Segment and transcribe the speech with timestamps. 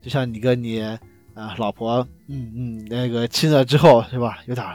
[0.00, 0.80] 就像你跟你
[1.34, 4.66] 啊老婆，嗯嗯，那个亲了之后是吧，有点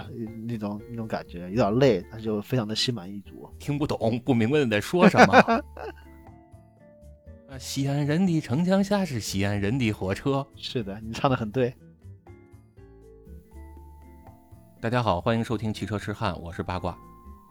[0.48, 3.50] 那种那种感觉，有点累，他就非常的心满意足。
[3.58, 5.34] 听不懂，不明白你在说什么。
[7.50, 10.46] 啊，西安人的城墙下是西安人的火车。
[10.56, 11.74] 是的，你唱的很对。
[14.80, 16.96] 大家好，欢迎收听汽车痴汉，我是八卦。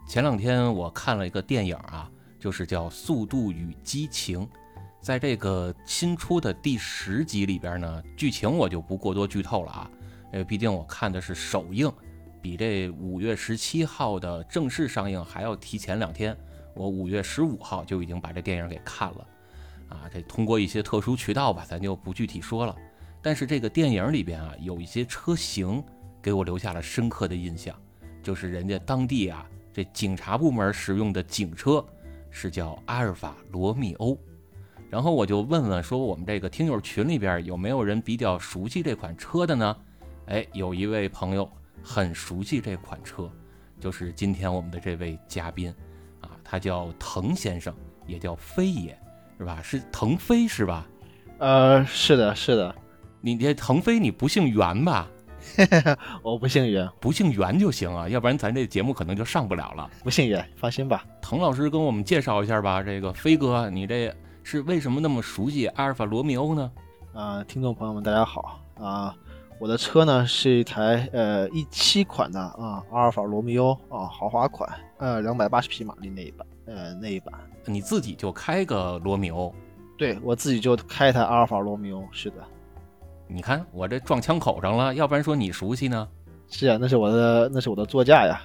[0.07, 4.39] 前两天我看了一个电影啊，就是叫《速度与激情》。
[5.05, 9.91] 在这个新出的第十集里边呢，剧情我就不过多剧透了啊，
[10.31, 11.93] 呃，毕竟我看的是首映，
[12.41, 16.35] 比这五月十七号的正式上映还要提前两天。
[16.73, 19.27] 我五月十五号就已经把这电影给看了，
[19.89, 22.75] 啊，这通过一些特殊渠道吧，咱就不具体说了。
[23.21, 25.83] 但是这个电影里边啊，有一些车型。
[26.19, 27.79] 给我留下了深刻的印象，
[28.23, 31.85] 就是人家当地啊，这警察部门使用的警车
[32.31, 34.17] 是叫阿尔法罗密欧。
[34.89, 39.75] 然后我就问问说，我们这个听友群里边有没有人比较熟悉这款车的呢？
[40.27, 41.49] 哎，有一位朋友
[41.83, 43.29] 很熟悉这款车，
[43.79, 45.73] 就是今天我们的这位嘉宾
[46.21, 47.73] 啊，他叫滕先生，
[48.07, 48.97] 也叫飞爷，
[49.37, 49.59] 是吧？
[49.61, 50.87] 是腾飞是吧？
[51.39, 52.73] 呃，是的，是的。
[53.21, 55.09] 你这腾飞你不姓袁吧？
[56.23, 59.89] 我不姓袁，不姓袁就行啊，要不然咱这节目可能就上不了了。
[60.03, 61.05] 不姓袁，放心吧。
[61.21, 64.11] 滕老师跟我们介绍一下吧，这个飞哥，你这
[64.45, 66.71] 是为什么那么熟悉阿尔法罗密欧呢？
[67.15, 69.17] 啊，听众朋友们，大家好啊！
[69.57, 77.33] 我的车呢是一台呃一七款的啊阿尔法罗密欧啊豪华款，呃两百八十匹马力那一版，呃那一版。
[77.65, 79.51] 你自己就开个罗密欧？
[79.97, 82.37] 对我自己就开一台阿尔法罗密欧，是的。
[83.27, 86.07] 你看我这撞枪口上了，要不然说你熟悉呢？
[86.49, 88.39] 是啊，那是我的，那是我的座驾呀，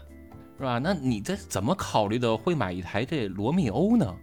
[0.56, 0.78] 是吧？
[0.78, 4.16] 那你这怎么考虑的会买一台这罗密欧呢？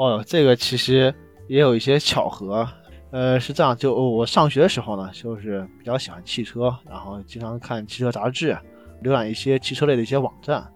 [0.00, 1.14] 哦，这个其实
[1.46, 2.66] 也有一些巧合，
[3.10, 8.56] 呃，是这样，就我上学的时候呢，就是比较喜欢汽车，然后经常看汽车杂志，
[9.02, 10.66] 浏览一些汽车类的一些网站，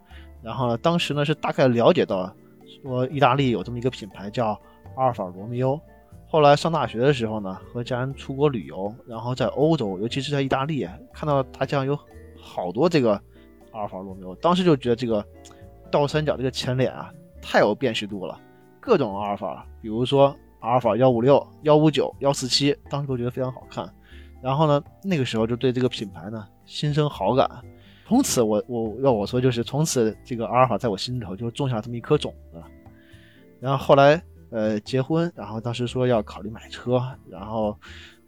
[0.43, 2.31] 然后呢，当时呢是大概了解到
[2.82, 4.49] 说意大利有这么一个品牌叫
[4.94, 5.81] 阿尔法罗密欧。
[6.26, 11.99] 后来上大学的时候呢，和家人出国旅游，然后在欧洲，尤其是在意大利，看到大街上有
[12.38, 13.12] 好多这个
[13.72, 15.25] 阿尔法罗密欧，当时就觉得这个
[15.91, 17.10] 倒三角这个前脸啊，
[17.41, 18.38] 太有辨识度了，
[18.84, 23.89] 各种阿尔法，比如说阿尔法幺五六、幺五九、幺四七，当时都觉得非常好看。
[24.43, 27.49] 然后呢，那个时候就对这个品牌呢心生好感，
[28.06, 32.62] 从此我我要我说就是从此这个阿尔法在我心头就种下这么一颗种子。
[33.61, 34.23] 然后后来。
[34.50, 37.77] 呃，结婚，然后当时说要考虑买车，然后，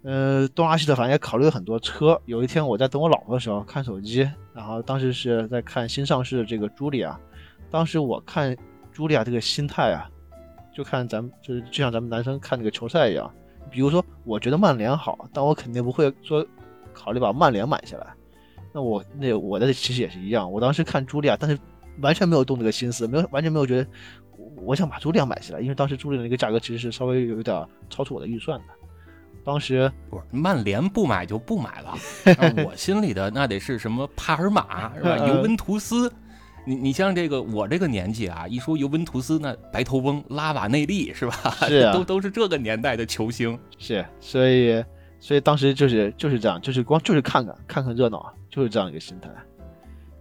[0.03, 2.21] 呃，东拉西扯，反正也考虑了很多车。
[2.25, 7.17] 有一天我在等我老婆的时候看手机，然后当时是在看新上市的这个茱莉亚。
[7.71, 8.57] 当时我看
[8.93, 10.11] 茱莉亚这个心态啊，
[10.77, 13.33] 就看咱们就是就像咱们男生看那个球赛一样。
[13.71, 16.47] 比如说，我觉得曼联好，但我肯定不会说
[16.93, 18.07] 考虑把曼联买下来。
[18.75, 21.59] 那我那我的其实也是一样，我当时看茱莉亚，但是
[22.03, 23.87] 完全没有动这个心思，没有完全没有觉得。
[24.57, 28.67] 我想把朱莉亚买下来，因为当时朱莉亚那个价格其实是稍微有点超出我的预算的。
[29.45, 31.95] 当时不是曼联不买就不买了，
[32.67, 35.17] 我心里的那得是什么帕尔马是吧？
[35.27, 36.13] 尤文图斯，
[36.67, 41.33] 你你像这个我这个年纪啊，一说尤文图斯，那白头翁拉瓦内利是吧？
[41.69, 43.57] 是都都是这个年代的球星。
[43.79, 44.85] 是，所以
[45.21, 49.31] 所以当时就是就是这样，就是光就是看看看看热闹，就是这样一个心态。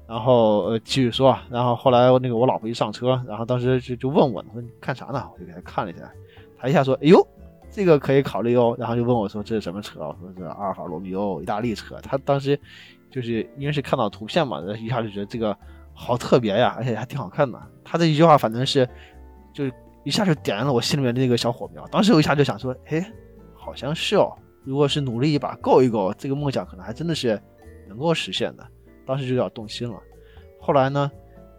[0.07, 5.27] 然后呃继续说，然后后来那个我老婆一上车，然后当时就就问我，说你看啥呢？
[5.33, 6.12] 我就给她看了一下，
[6.59, 7.27] 她一下说，哎呦，
[7.72, 8.75] 这个可以考虑哦。
[8.77, 10.01] 然后就问我说这是什么车？
[10.01, 12.00] 我说是阿尔法罗密欧，意大利车。
[12.03, 12.59] 她当时
[13.09, 15.57] 就是因为是看到图片嘛，一下就觉得这个
[15.95, 17.59] 好特别呀，而且还挺好看的。
[17.83, 18.88] 他这一句话反正是
[19.53, 19.63] 就
[20.03, 21.88] 一下就点燃了我心里面的那个小火苗。
[21.88, 23.11] 当时我一下就想说，哎，
[23.56, 24.31] 好像是哦，
[24.63, 27.41] 如果是努力一把够一够，这个梦想可能还真的是
[27.88, 28.67] 能够实现的。
[29.06, 29.97] 当时就有点动心了，
[30.59, 31.11] 后来呢，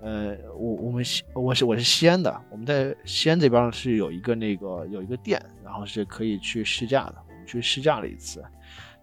[0.02, 8.44] 呃，我我们西我是我是西安的，我们在西安这边是有一个那个有一个店，然后是可以去试驾的，我们去试驾了一次，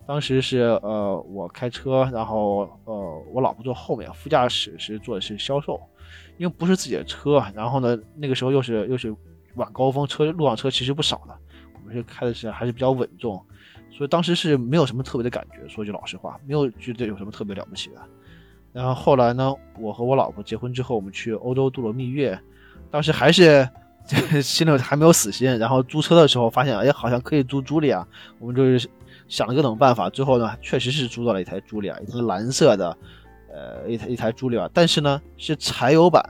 [0.06, 5.80] 当时是呃我开车，然后呃我老婆坐后面，副驾驶是坐的是销售，
[6.38, 9.16] 因为不是自己的车，然后呢那个时候又是又是
[9.56, 11.36] 晚高峰，车路上车其实不少的，
[11.74, 13.42] 我们是开的是还是比较稳重，
[13.92, 17.96] 所以当时是没有什么特别的感觉，说句老实话，没有觉得有什么特别了不起的。
[18.74, 22.38] 然后后来呢，我和我老婆结婚之后，我们去欧洲度了蜜月，
[22.90, 23.70] 当时还是
[24.42, 25.58] 心里还没有死心。
[25.60, 28.06] 然后租车的时候发现，哎，好像可以租朱莉亚，
[28.40, 28.90] 我们就是
[29.34, 32.96] 想了各种办法，最后呢，确实是租到了一台朱莉亚，一台蓝色的，
[33.52, 36.24] 呃，一台一台朱莉亚，但是呢是柴油版，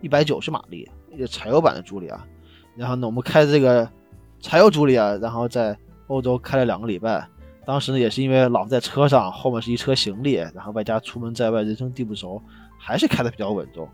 [0.00, 0.88] 一百九十马力，
[1.28, 2.24] 柴油版的朱莉亚。
[2.76, 3.90] 然后呢，我们开这个
[4.40, 5.76] 柴油朱莉亚，然后在
[6.06, 7.26] 欧洲开了两个礼拜，
[7.64, 12.40] 当时呢也是因为老在车上，后面是一车行李，然后外加出门在外，人生地不熟，
[12.78, 13.88] 还是开的比较稳重。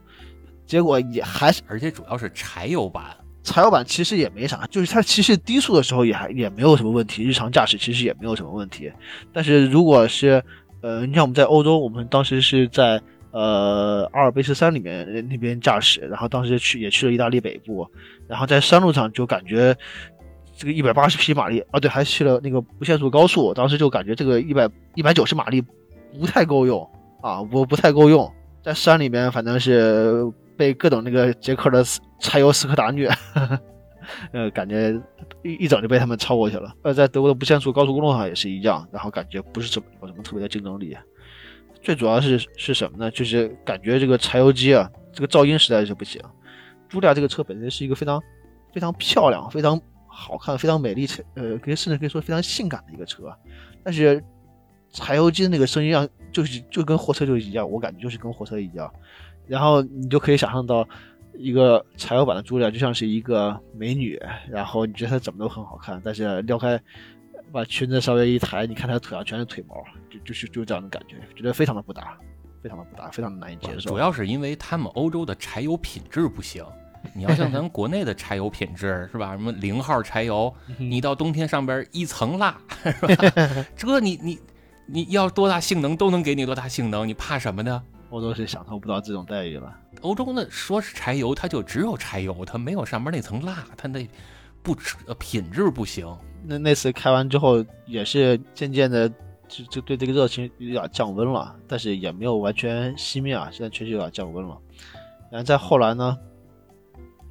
[0.66, 8.90] 结果也还是，而且主要是柴油版，柴油版其实也没啥，就是它其实低速的时候也还也没有什么问题，日常驾驶其实也没有什么问题。
[9.32, 10.42] 但是如果是
[10.80, 13.00] 呃，你像我们在欧洲，我们当时是在
[13.30, 17.86] 呃阿尔卑斯山里面那边驾驶，然后当时去也去了意大利北部，
[18.28, 19.76] 然后在山路上就感觉
[20.56, 26.88] 这个一百八十匹马力啊，对，还去了那个不限速高速，当时就感觉这个一百一百九十马力不太够用
[27.20, 28.30] 啊，不不太够用，
[28.62, 30.24] 在山里面反正是
[30.62, 31.84] 被各种那个捷克的
[32.20, 33.10] 柴油斯柯达虐。
[34.32, 35.00] 呃，感觉
[35.42, 36.72] 一一整就被他们超过去了。
[36.82, 40.96] 呃，在德国的不限速高速公路上也是一样，然后感觉不是怎么有什么特别的竞争力。
[41.82, 43.10] 最主要是是什么呢？
[43.10, 46.20] 就是感觉这个柴油机啊，这个噪音实在是不行。
[46.88, 48.20] 朱莉亚这个车本身是一个非常
[48.72, 53.32] 非常漂亮、非常好看、非常美丽，呃，可以甚至可以说非常性感的一个车。
[53.82, 54.22] 但是
[54.92, 58.92] 柴油机的那个声音让就是就跟货车就一样，我感觉就是跟货车一样。
[59.46, 60.86] 然后你就可以想象到。
[61.34, 66.78] 一个柴油版的朱莉亚就像是一个美女，然后你觉得她怎么都很好看，但是撩开
[67.50, 69.76] 把裙子稍微一抬，你看她腿上全是腿毛，
[70.10, 72.18] 就就是就这样的感觉，觉得非常的不搭，
[72.62, 73.88] 非常的不搭，非常的难以接受。
[73.88, 76.62] 主要是因为他们欧洲的柴油品质不行，
[77.14, 79.32] 你要像咱国内的柴油品质是吧？
[79.32, 83.64] 什么零号柴油，你到冬天上边一层蜡是吧？
[83.74, 84.38] 这你你
[84.86, 87.82] 你要多大性能都能给你多大性能，你怕什么呢？
[88.12, 89.74] 欧洲是享受不到这种待遇了。
[90.02, 94.06] 欧洲呢说是柴油，它就只有柴油，它没有上面那层蜡，它那
[94.62, 94.76] 不
[95.06, 96.06] 呃品质不行。
[96.44, 99.08] 那那次开完之后，也是渐渐的
[99.48, 104.58] 就就对这个热情有点降温了，但是也没有完全熄灭啊，现在确实有点降温了。
[105.30, 106.18] 然后再后来呢，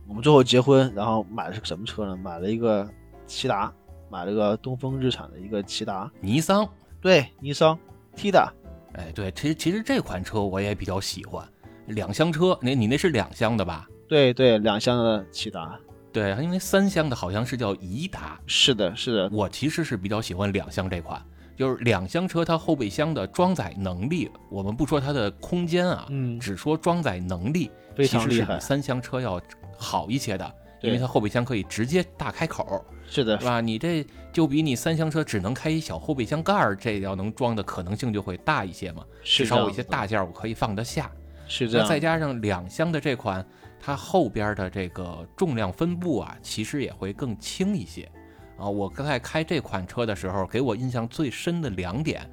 [0.08, 2.18] 我们最后结婚，然后买的是个什么车呢？
[2.18, 2.90] 买了一个
[3.28, 3.72] 骐达，
[4.10, 6.12] 买了个东风日产的一个骐达。
[6.20, 6.68] 尼桑，
[7.00, 7.78] 对，尼桑
[8.16, 8.52] T 的。
[8.94, 11.48] 哎，对，其实其实这款车我也比较喜欢，
[11.88, 13.88] 两厢车，那你那是两厢的吧？
[14.08, 15.80] 对对，两厢的骐达。
[16.12, 18.40] 对，因为三厢的好像是叫颐达。
[18.46, 19.30] 是的，是的。
[19.32, 21.22] 我其实是比较喜欢两厢这款，
[21.56, 29.42] 就是两厢车它后备箱的装载能力，我们不说它的空间啊，嗯，只说装载能力，非常厉害，三厢车要
[29.78, 30.56] 好一些的。
[30.82, 33.60] 因为它后备箱可以直接大开口，是的，是吧？
[33.60, 39.04] 你这就比你三厢车只能开一小后备箱盖儿，这要能装的可能性就会大一些嘛。
[39.22, 41.12] 至少我一些大件我可以放得下。
[41.46, 41.86] 是这样。
[41.86, 43.46] 再加上两厢的这款，
[43.82, 48.10] 它后边的这个重量分布啊，其实也会更轻一些。
[48.58, 52.26] 啊，我刚才开这款车的时候，给我印象最深的两点，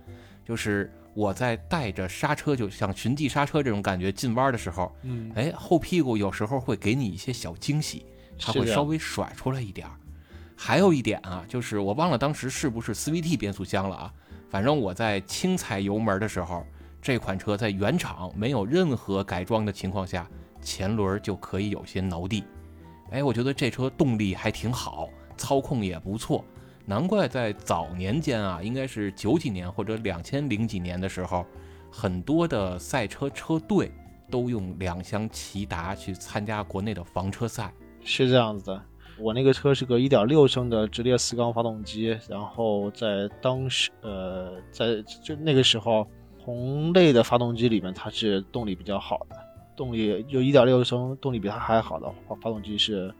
[0.44, 8.06] 就是我在带着刹车，就像循迹刹车这种感觉进弯的时候，嗯，哎，后屁股有时候会给你一些小惊喜。
[8.40, 9.98] 它会稍微甩出来一点儿，
[10.60, 14.12] 还有一点啊，就是我忘了当时是不是 CVT 变速箱了啊？
[14.50, 16.66] 反正我在轻踩油门的时候，
[17.00, 20.28] 这款车在原厂没有任何改装的情况下，
[20.60, 22.43] 前轮就可以有些挠地。
[23.12, 26.44] 哎，我觉得这车动力还挺好，操控也不错，
[26.84, 31.46] 难怪在早年间啊，应该是九几年或者两千零几年的时候，
[31.88, 33.93] 很多的赛车车队
[34.28, 37.72] 都用两厢骐达去参加国内的房车赛。
[38.02, 38.82] 是这样子的，
[39.20, 46.07] 我那个车是个1.6升的直列四缸发动机，然后在当时，呃，在就那个时候，
[46.45, 49.37] 同类的发动机里面，它是动力比较好的，
[49.76, 53.12] 动力就1.6升动力比它还好的发发动机是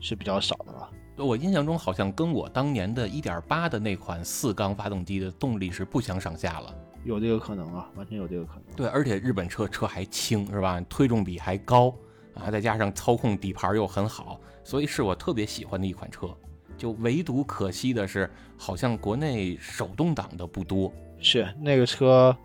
[0.00, 0.90] 是比较少的了。
[1.16, 8.76] 我印象中好像跟我当年的1.8的那款四缸发动机的动力是不相上下了，有这个可能啊，完全有这个可能。
[8.76, 10.78] 对，而且日本车车还轻，是吧？
[10.88, 11.94] 推重比还高。
[12.34, 16.28] 啊，再加上操控底盘又很好，所以是我特别喜欢的一款车。
[16.76, 20.92] 就唯独可惜的是，好像国内手动挡的不多。
[21.20, 22.36] 是那个车，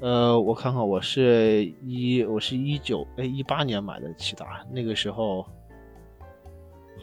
[0.00, 5.44] 呃，我看看，我是一，我是一九哎一八年买的骐达，那个时候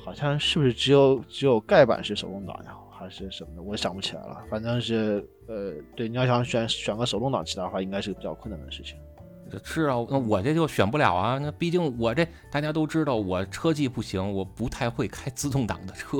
[0.06, 3.62] 好像是不是只有只有盖板是手动挡呀，还是什么的？
[3.62, 4.46] 我想不起来了。
[4.50, 8.98] 反正是，呃，对，你要想选选个手动挡骐达的话，应该是个比较困难的事情。
[9.64, 11.38] 是啊，那我这就选不了啊。
[11.38, 16.18] 那毕竟我这大家都知道，我车技不行，我不太会开自动挡的车，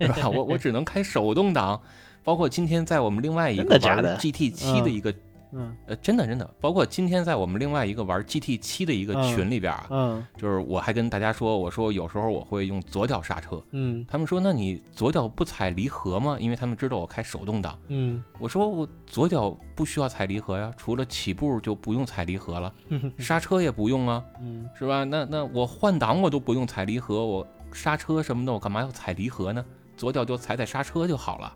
[0.00, 0.28] 是吧？
[0.28, 1.80] 我我只能开手动挡。
[2.24, 5.12] 包括今天在我们另外一个玩 GT 七的一个。
[5.52, 16.36] 嗯，呃，真的真的，包括今天在我们另外一个玩 GT 七的一个群里边啊，嗯，就是我还跟大家说，我说有时候我会用左脚刹车，嗯，他们说那你左脚不踩离合吗？
[16.40, 22.72] 因为他们知道我开手动挡，嗯，我说我左脚不需要踩离合呀，除了起步就不用踩离合了，
[23.18, 25.04] 刹车也不用啊，嗯，是吧？
[25.04, 29.64] 那那我换挡我都不用踩离合，我刹车什么的我干嘛要踩离合呢？
[29.96, 31.54] 左脚就踩踩刹车就好了。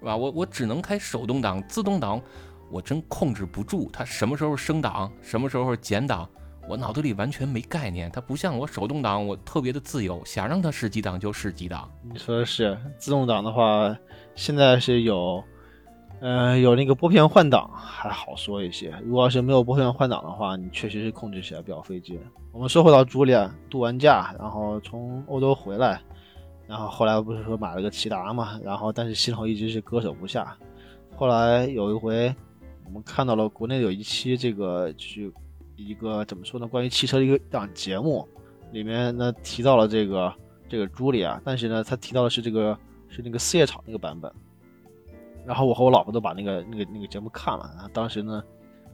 [0.00, 0.16] 是吧？
[0.16, 2.22] 我我只能开手动挡，自动挡
[2.70, 6.28] 我真控制不住，它什么时候升档，什么时候减档，
[6.68, 8.10] 我脑子里完全没概念。
[8.12, 11.90] 它不像我手动挡，我特别的自由，想让它是几档就是几档。
[12.02, 13.96] 你说的是自动挡的话，
[14.34, 15.42] 现在是有，
[16.20, 18.94] 呃，有那个拨片换挡还好说一些。
[19.02, 22.20] 如果要是没有拨片换挡的话，你确实是控制起来比较费劲。
[22.52, 26.00] 我们说回到朱莉亚，度完假，然后从欧洲回来，
[26.66, 30.54] 然后后来不是说买了个骐达嘛，然后但是系统一直是割舍不下。
[31.16, 32.34] 后来有一回。
[32.88, 35.30] 我们看到了国内有一期这个就是
[35.76, 36.66] 一个怎么说呢？
[36.66, 38.26] 关于汽车的一个档节目，
[38.72, 40.32] 里面呢提到了这个
[40.70, 42.76] 这个朱莉啊，但是呢他提到的是这个
[43.10, 44.32] 是那个四叶草那个版本。
[45.44, 48.42] 然后我和我老婆都把那个那个那个节目看了，然后当时呢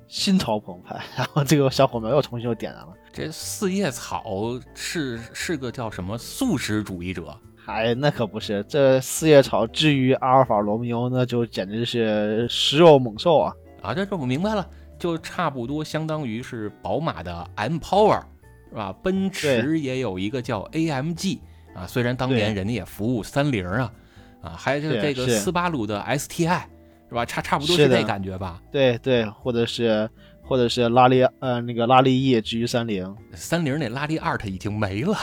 [0.09, 2.93] 心潮澎湃，然后这个小火苗又重新又点燃了。
[3.13, 7.33] 这四叶草是是个叫什么素食主义者？
[7.67, 13.55] 哎，那可不是，这四叶草至于阿尔法罗密欧，那就简直是食肉猛兽啊！
[13.85, 18.23] 啊，这这我明白了，就差不多相当于是宝马的 M Power，
[18.71, 18.95] 是吧？
[19.03, 21.38] 奔驰也有一个叫 AMG
[21.75, 23.93] 啊，虽然当年人家也服务三菱啊，
[24.41, 26.62] 啊，还有这个斯巴鲁的 STI，
[27.09, 27.25] 是吧？
[27.25, 28.61] 差差不多是这感觉吧？
[28.73, 30.09] 对对，或者是。
[30.47, 35.17] 或者是拉力，呃，那个拉力 E 至于三菱，三菱那拉力 Art 已经没了，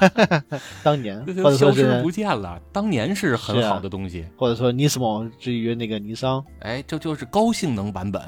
[0.82, 2.58] 当年或者消失不见了。
[2.72, 8.22] 当年是很好的东西，或者说 Nismo 至于那个尼桑，哎，这就是高性能版本，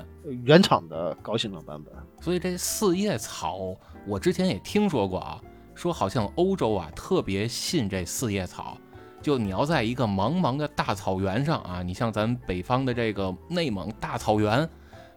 [0.44, 1.92] 原厂的高性能版本。
[2.20, 3.74] 所以这四叶草，
[4.06, 5.40] 我之前也听说过啊，
[5.74, 8.76] 说好像欧洲啊特别信这四叶草，
[9.22, 14.68] 就你要在一个茫茫的大草原上啊，你像咱北方的这个内蒙大草原。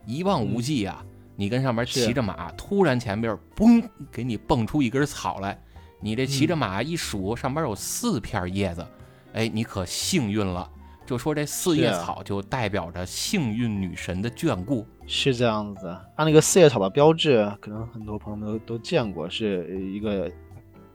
[0.06, 1.04] 一望无际啊！
[1.36, 5.60] 你跟上面骑着马，突然前边嘣给你蹦出一根草来，
[6.00, 8.86] 你这骑着马一数，上边有四片叶子，
[9.34, 10.70] 哎，你可幸运了。
[11.06, 15.94] 就说这四叶草就代表着幸运女神的眷顾，是这样子。
[16.16, 20.32] 它那个四叶草的标志，可能很多朋友们都都见过，是一个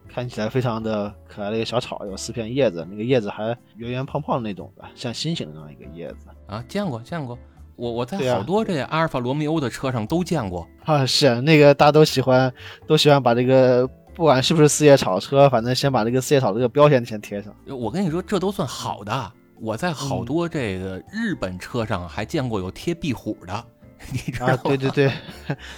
[0.07, 7.37] 看起来非常的可爱的一个小草，有四片叶子，那个叶子还圆圆胖胖的那种的，像星星的那样一个叶子啊，见过见过。
[7.79, 12.51] 我我在好多这阿尔法罗密欧的车上都见过啊，是那个大家都喜欢，
[12.85, 17.55] 都喜欢把这个不管是不是四叶草车，反正先把这个四叶草这个标签先贴上。
[17.67, 19.31] 我跟你说，这都算好的。
[19.61, 23.65] 我在好多这个日本车上还见过有贴壁虎的，
[24.11, 24.59] 你知道吗？
[24.65, 25.11] 对对对，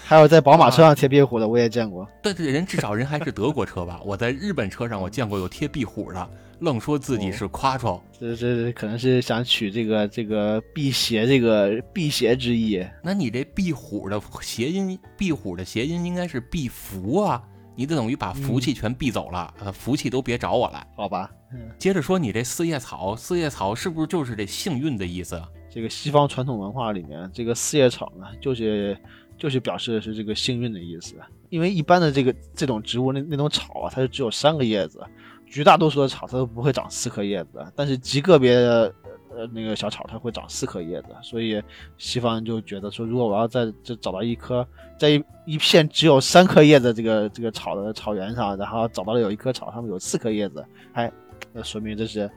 [0.04, 2.08] 还有在宝马车上贴壁虎的，我也见过。
[2.22, 4.00] 对对，人至少人还是德国车吧？
[4.04, 6.30] 我在日本车上我见过有贴壁虎的。
[6.60, 12.86] 愣说自己是夸张，这这可能是想取这个这个辟邪这个辟邪之意。
[13.02, 17.42] 那你这壁虎的谐音，壁虎的谐音应该是避福啊，
[17.76, 21.32] 你得等于把福气全避走了，呃，福气都别找我来，好吧？
[21.80, 25.42] 接着说你这四叶草，四叶草是不是就是这幸运的意思？
[25.74, 28.96] 这个西方传统文化里面，这个四叶草呢，就是
[29.38, 31.16] 就是表示的是这个幸运的意思。
[31.50, 35.02] 因为一般的这个这种植物，那那种草啊，它是只有三个叶子。
[35.50, 38.96] 绝大多数的草它都不会长四颗叶子，但是极个别的
[39.36, 41.62] 呃那个小草它会长四颗叶子，所以
[41.98, 44.66] 西方就觉得说，如果我要在这找到一棵
[44.98, 51.12] 在一一片只有三颗叶子这个这个草的草原上，然后找到了有一棵草上面有四颗叶子，哎，
[51.52, 52.32] 那说明这是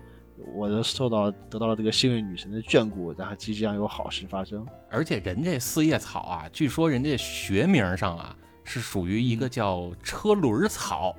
[0.54, 4.66] 我的受到得到了这个幸运女神的眷顾，然后即将有好事发生。
[4.90, 11.14] 而且人这四叶草啊，据说人家学名上啊是属于一个叫车轮草。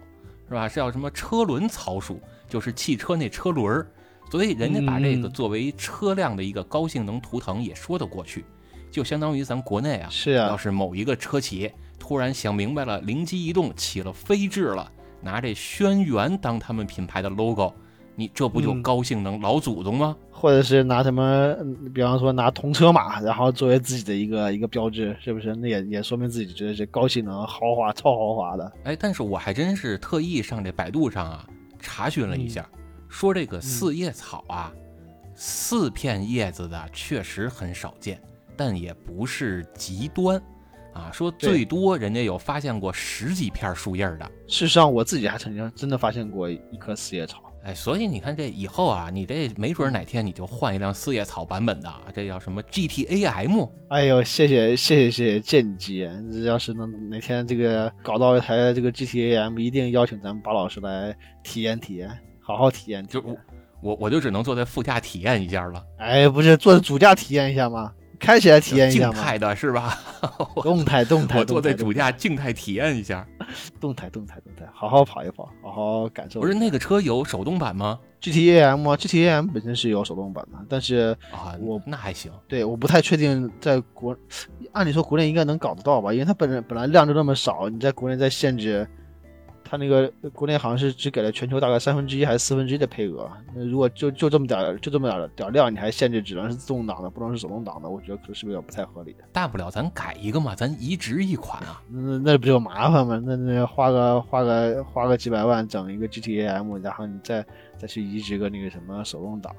[0.48, 0.70] 是吧？
[0.70, 3.88] 是叫什么车轮草属，就是汽车那车轮儿，
[4.30, 8.46] 所以人家把这个作为车辆的一个高性能图腾也说得过去，
[8.92, 17.74] 就相当于咱国内啊，是啊，要是某一个车企突然想明白了，灵机一动起了飞智了，拿这轩辕当他们品牌的 logo。
[18.16, 20.16] 你这不就高性能老祖宗吗？
[20.32, 21.56] 或者是拿什么，
[21.94, 25.56] 比方说拿铜车马，然后作为自己的一个一个标志，是不是？
[25.56, 28.72] 那也也说明自己觉得是高性能、豪华、超豪华的。
[28.84, 31.48] 哎，但是我还真是特意上这百度上啊
[31.80, 32.68] 查询了一下，
[33.10, 34.72] 说这个四叶草啊，
[35.34, 38.22] 四片叶子的确实很少见，
[38.56, 40.42] 但也不是极端
[40.94, 41.10] 啊。
[41.12, 44.32] 说最多人家有发现过十几片树叶的。
[44.48, 47.42] 事实上，我自己还曾经真的发现过一棵四叶草。
[47.66, 53.68] 哎，所以你看这以后啊，你这没准哪天你就换一辆四叶草版本的，这叫什么 GTAM？
[53.90, 56.08] 哎呦，谢谢谢谢谢谢见机！
[56.46, 62.08] 要是能哪天这个搞到一台这个 GTAM，一定邀请咱们巴老师来体验体验，
[62.40, 63.04] 好好体验。
[63.08, 63.36] 就我
[63.82, 65.84] 我我就只能坐在副驾体验一下了。
[65.98, 67.92] 哎，不是坐在主驾体验一下吗？
[68.20, 70.00] 开起来体验一下静态的是吧？
[70.64, 73.28] 动态动态，我坐在主驾静态体验一下。
[73.80, 76.40] 动态动态动态，好好跑一跑，好好感受。
[76.40, 82.32] 不是那个车有手动版吗？GTAM 啊，GTAM 本身是有手动版的，但是啊，我那还行。
[82.48, 84.16] 对我不太确定在国，
[84.72, 88.88] 按理说国内应该能搞得到吧，因为它本人本来量就那么少，你在国内再限制。
[89.76, 99.14] 它那个国内好像是只给了全球大概三分之一还是四分之一的配额，那如果就就这么点就这么点点量，你还限制只能是自动挡的，不能是手动挡的，我觉得可能是不是有点不太合理？
[99.34, 103.22] 大不了咱改一个嘛，咱移植一款啊，那那不就麻烦吗？
[103.26, 107.46] 那那花个花个花个几百万整一个 GTAM，然后你再
[107.78, 109.54] 再去移植个那个什么手动挡。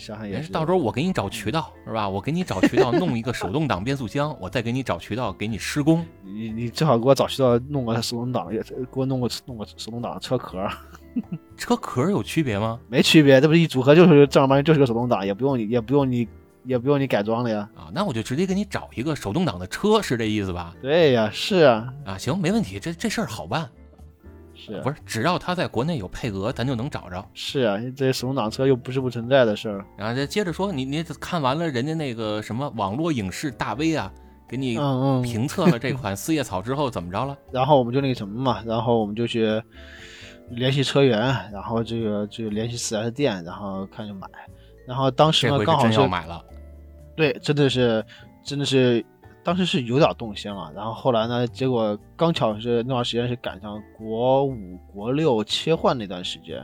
[0.00, 2.08] 想想也是，到时候我给你找渠道是吧？
[2.08, 6.04] 我给你找渠道弄一个手动挡变速箱，我再给你找渠道给你施工。
[6.24, 10.66] 你你最好给我找渠道弄个手动挡，也给我弄个弄个手动挡车壳。
[11.56, 12.80] 车壳有区别吗？
[12.88, 16.26] 没区别，这不是一组合就是正儿八经就是个手动挡，也不用你也不用你
[16.64, 17.68] 也不用你改装了呀。
[17.74, 20.74] 啊，那我就直接给你找一个手动挡的车，是这意思吧？
[20.80, 21.92] 对呀，是啊。
[22.06, 23.68] 啊，行，没问题，这这事儿好办。
[24.60, 27.24] 是，不是只要他在国内有配额，咱就能找着。
[27.32, 29.84] 是啊，这手动挡车又不是不存在的事儿。
[29.96, 34.12] 然后再接着说，你你看完了人家那个什么网络影视大 V 啊，
[34.46, 34.78] 给你
[35.22, 37.36] 评测了这款 四叶草之后怎么着了？
[37.50, 39.62] 然后我们就那个什么嘛，然后我们就去
[40.50, 41.18] 联系车源，
[41.50, 44.28] 然后这个就联系四 S 店，然后看就买。
[44.86, 46.44] 然后当时呢，刚好是买了，
[47.16, 48.04] 对，真的是
[48.44, 49.04] 真的是。
[49.42, 51.46] 当时是有点动心了，然后后来呢？
[51.46, 56.62] 结果刚巧是那段时间是赶上国五、国六切换那段时间，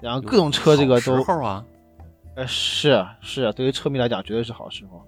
[0.00, 1.64] 然后各种车这个都，啊，
[2.34, 5.02] 呃，是是，对于车迷来讲绝对是好时候，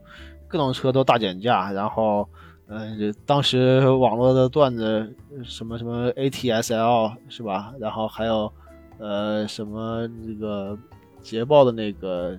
[0.47, 2.29] 各种车都大减价，然后，
[2.67, 7.73] 嗯，当时网络的段子什么什么 ATS-L 是吧？
[7.81, 8.53] 然后还有，
[8.99, 10.79] 呃，什么那个
[11.23, 12.38] 捷豹的那个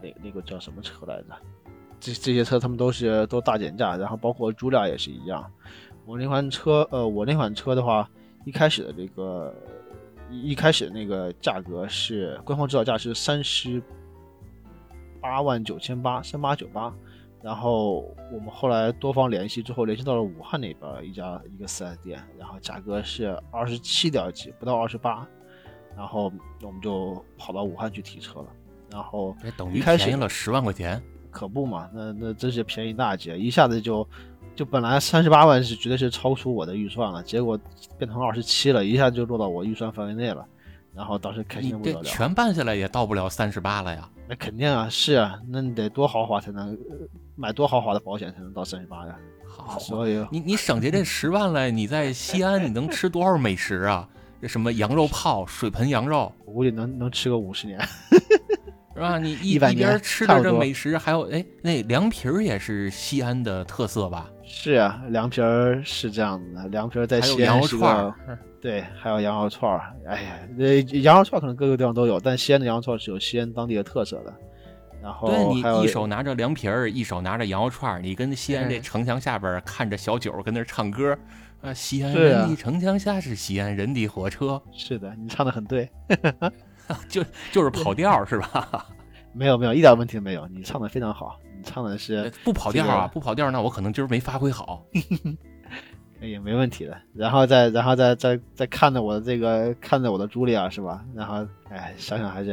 [0.00, 1.34] 那那个叫什么车来着？
[2.02, 5.48] 这这些车他们都是都大减价，然后包括朱莉亚也是一样。
[6.04, 8.10] 我那款车，呃，我那款车的话，
[8.44, 9.54] 一开始的这个
[10.28, 13.80] 一开始的那个价格是官方指导价是三十
[15.20, 16.92] 八万九千八，三八九八。
[17.40, 18.00] 然后
[18.32, 25.24] 我们后来多方联系之后，联系到了武汉那边一家一个四 S 店，然后价格是二十七点几，不到二十八。
[25.96, 28.46] 然后我们就跑到武汉去提车了。
[28.90, 31.00] 然后等于便宜了十万块钱。
[31.32, 34.06] 可不嘛，那那真是便宜大截，一下子就
[34.54, 37.58] 就本来三十八万是绝对是超出我的预算了，结果
[37.98, 40.46] 变成二十七了，一下就落到我预算范围内了，
[40.94, 42.02] 然后当时开心不得了。
[42.04, 44.08] 全办下来也到不了三十八了呀？
[44.28, 46.78] 那肯定啊，是啊，那你得多豪华才能
[47.34, 49.16] 买多豪华的保险才能到三十八呀？
[49.48, 54.08] 好，所以你你省下这十万来，你在西安你能吃多少美食啊？
[54.40, 57.78] 这什么羊肉泡、水盆羊肉，我估计能能吃个五十年。
[58.94, 59.18] 是吧？
[59.18, 64.28] 你一一边吃着这美食，还有哎，那凉皮儿也是西安的特色吧？
[64.44, 66.68] 是啊，凉皮儿是这样子的。
[66.68, 68.14] 凉皮儿在西安是个，
[68.60, 69.94] 对，还有羊肉串儿。
[70.06, 74.34] 哎呀，那羊肉串可能各个地方都有，但西安的羊肉串是有西安当地的特色的。
[75.02, 81.18] 然后对你一手拿着凉皮儿，一手拿着羊肉串儿，你跟西安这城墙下边看着小酒跟那唱歌
[81.60, 84.62] 啊，西安人的城墙下是西安人的火车。
[84.72, 85.88] 是的，你唱的很对。
[87.08, 88.86] 就就是跑调是吧？
[89.34, 90.46] 没有没有，一点问题都没有。
[90.48, 93.08] 你唱的非常好，你唱的是不跑调啊？
[93.08, 94.84] 不跑调，那我可能今儿没发挥好。
[96.20, 96.94] 可 以，没问题的。
[97.14, 101.02] 然后再然后再再再看着我的这个，看着我的茱莉亚是吧？
[101.14, 102.50] 然后哎，想想还是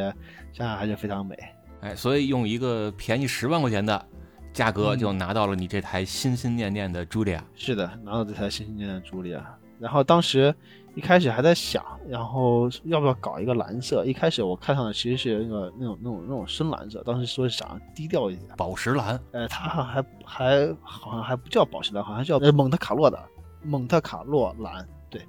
[0.53, 1.37] 想想还是非常美。
[1.81, 4.05] 哎，所以用一个便宜十万块钱的
[4.53, 7.43] 价格就拿到了你这台心心念念的茱莉亚。
[7.55, 9.57] 是的，拿到这台心心念念的茱莉亚。
[9.79, 10.55] 然后当时。
[10.99, 14.03] 一开始还在想，然后要不要搞一个蓝色？
[14.03, 19.17] 一开始我看上的其实是那个那种那种那种深蓝色，当时说是想低调一点，宝石蓝。
[19.31, 23.17] 呃，它好像还还好像还不叫宝石蓝，好像叫蒙特卡洛的
[23.63, 24.85] 蒙特卡洛蓝。
[25.09, 25.21] 对，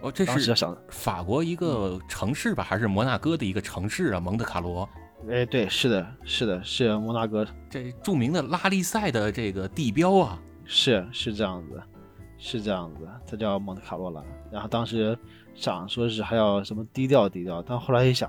[0.00, 4.18] 哦，这是想法国一个城市吧，还是摩纳哥的一个城市啊？
[4.18, 4.88] 蒙特卡罗。
[5.30, 10.42] 哎，对，是的，是的，是摩纳哥这著名的拉力赛的这个地标啊。
[10.64, 11.80] 是是这样子。
[12.44, 14.24] 是这样子，它叫蒙特卡洛蓝。
[14.50, 15.16] 然后当时
[15.54, 18.28] 想说是还要什么低调低调，但后来一想，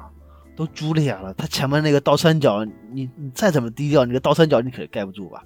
[0.56, 5.44] 都茱莉亚了，它前面那个倒三角，你你再怎么低调，你个倒三角你可盖不住吧？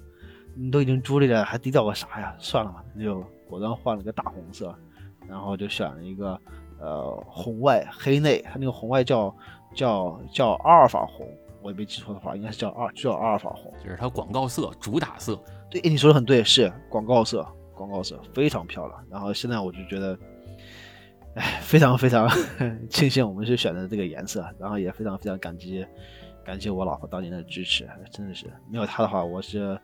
[0.54, 2.36] 你都已经朱莉亚了，还低调个啥呀？
[2.38, 4.74] 算了吧，那就果断换了个大红色，
[5.26, 6.38] 然后就选了一个
[6.78, 9.34] 呃红外黑内，它那个红外叫
[9.74, 11.26] 叫叫阿尔法红，
[11.62, 15.42] 我也没记错的话，应该是叫二叫阿尔法红，就是它广告色主打色。
[15.70, 17.46] 对，你说的很对，是广告色。
[17.78, 20.18] 广告色非常漂亮，然后现在我就觉得，
[21.36, 22.28] 哎，非常非常
[22.90, 25.86] 庆幸我们是选的这个颜色，然后也非常非常感激
[26.44, 29.78] 感谢我老婆当年的支持，真的是没有她的话，我是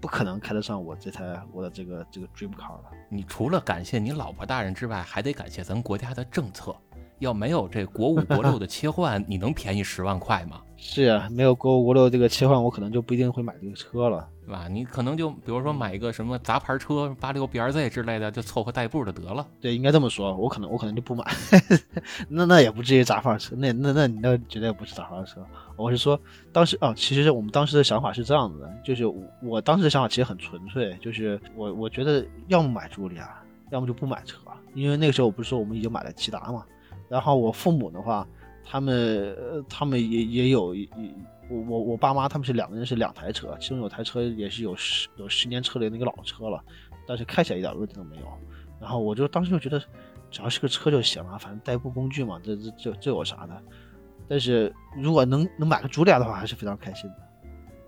[0.00, 2.84] 不可能开得上我这台我的这个这个 dream car 的。
[3.08, 6.76] 你除了感谢你老婆大人之外，还得感谢咱国家的政策，
[7.18, 10.60] 要没有这国五国六的切换， 你能便宜十万块吗？
[10.80, 14.28] 是啊，没有国五国六这个切换，我可能就不一定会买这个车了。
[14.46, 14.66] 对吧？
[14.66, 19.46] 你可能就比如说买一个什么杂牌车，八六 BRZ 之类的，就凑合代步的得了。
[19.60, 21.24] 对，应该这么说，我可能我可能就不买，
[22.30, 25.44] 那那也不至于杂牌车，那那那你那绝对不是杂牌车。
[25.76, 26.18] 我是说，
[26.50, 29.04] 当时啊，其实我们当时的想法是这样子的，就是
[29.42, 34.38] 我当时的想法其实很纯粹，就是我我觉得要么买朱莉亚，要么就不买车，
[34.72, 36.64] 因为那个时候我不是说我们已经买了骐达嘛，
[37.10, 38.26] 然后我父母的话，
[38.70, 40.88] 他们他们也也有一。
[41.50, 46.62] 我我我爸妈他们是两个人是两台车，其中有台车也是有十有十年车龄的一个老车了，
[47.06, 48.26] 但是开起来一点问题都没有。
[48.78, 49.82] 然后我就当时就觉得，
[50.30, 53.62] 只要是个车就行了，反正代步工具嘛，这这这这有啥的？
[54.28, 57.16] 但是如果能能买个茱莉亚的话，还是非常开心的，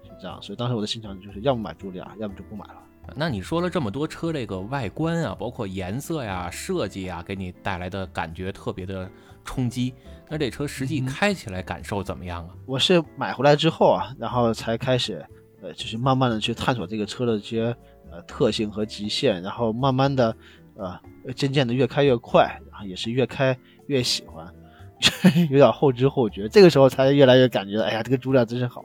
[0.04, 0.40] 是这样。
[0.40, 2.82] 所以当时我的心情就是，要么买茱莉亚，要么就不买了。
[3.16, 9.10] 那你说了这么多车这个外观啊，包括颜色呀、设计啊，给你带来的感觉特别的
[9.44, 9.92] 冲击。
[10.28, 12.54] 那这车实际开起来感受怎么样啊？
[12.66, 15.24] 我是买回来之后啊，然后才开始，
[15.60, 17.76] 呃，就是慢慢的去探索这个车的这些
[18.10, 20.34] 呃特性和极限，然后慢慢的，
[20.76, 20.98] 呃，
[21.34, 24.46] 渐渐的越开越快，然后也是越开越喜欢，
[25.50, 26.48] 有点后知后觉。
[26.48, 28.84] 这个时候才越来越感觉，哎呀，这个主料真是好，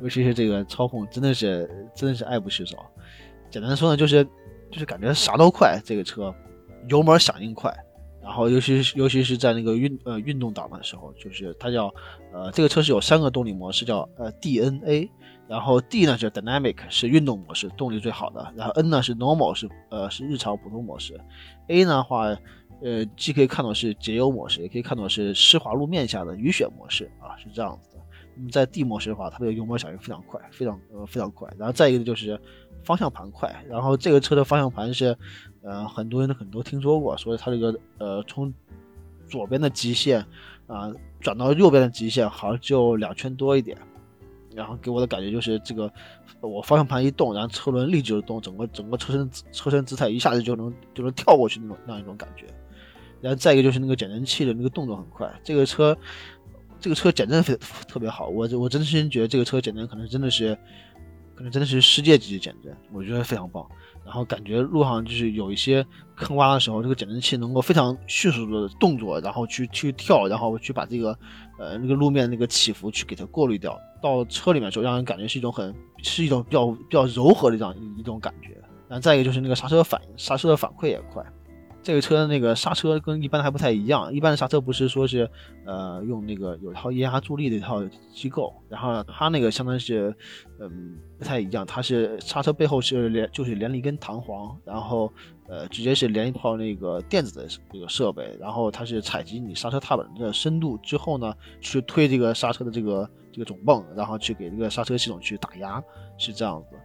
[0.00, 2.78] 尤其是这个操控，真的是真的是爱不释手。
[3.56, 4.22] 简单说呢，就是
[4.70, 6.34] 就是感觉啥都快，这个车
[6.90, 7.74] 油门响应快。
[8.22, 11.86] 然后，尤其是尤其是在那个运呃运动档的时候，就是它叫
[12.34, 15.08] 呃这个车是有三个动力模式，叫呃 DNA，
[15.48, 21.18] 然后 D 呢是 Dynamic 是运动模式，动力最好的，然后 N 呢是 Normal 是呃是日常普通模式
[21.68, 22.36] ，A 呢话
[22.82, 28.02] 呃既可以看到是节油模式，也可以看到是湿滑路面下的雨雪模式啊，是这样子的。
[28.36, 31.48] 那么在 D 模式的话，它的油门响应非常快，非常呃非常快。
[31.56, 32.38] 然后再一个就是。
[32.86, 35.18] 方向盘快，然后这个车的方向盘是，
[35.62, 38.54] 呃，很多人都很多听说过，所以它这个呃从
[39.28, 40.24] 左边的极限
[40.68, 43.76] 啊转到右边的极限好像就两圈多一点，
[44.54, 45.92] 然后给我的感觉就是这个
[46.40, 52.46] 我方向盘一动，然后车轮立即就动，整个整个车身车身姿态一下子就能就能跳过去那种那样一种感觉。
[53.20, 55.98] 然后再一个就是那个减震器的那个动作很快，这个车
[56.78, 57.56] 这个车减震非
[57.88, 60.56] 特别好，我我真心觉得这个车减震可能真的是。
[61.36, 63.64] 可能真的是世界级的减震，我觉得非常棒。
[64.04, 71.16] 然后感觉路上就是有一些坑洼的时候，这个减震器能够非常迅速的动作，然后去去跳，然后去把这个
[71.58, 73.78] 呃那个路面那个起伏去给它过滤掉。
[74.00, 78.50] 到车里面时候，让人感觉是一种很是一种比较比较柔和的这样一种感觉。
[78.88, 81.24] 然后再一个就是那个刹车反应，刹车的反馈也快。
[81.86, 85.30] 这个车的那个刹车跟一般的还不太一样，一般的刹车不是说是，
[85.64, 87.80] 呃，用那个有一套液压助力的一套
[88.12, 90.12] 机构，然后它那个相当于是，
[90.58, 95.08] 嗯，不太一样，它是刹车背后是连就是连了一根弹簧，然后
[95.46, 105.80] 呃直接是连一套那个电子的这个设备，然后它是采集你刹车踏板的深度之后呢，去推这个刹车的这个这个总泵，然后去给这个刹车系统去打压，
[106.18, 106.76] 是这样子，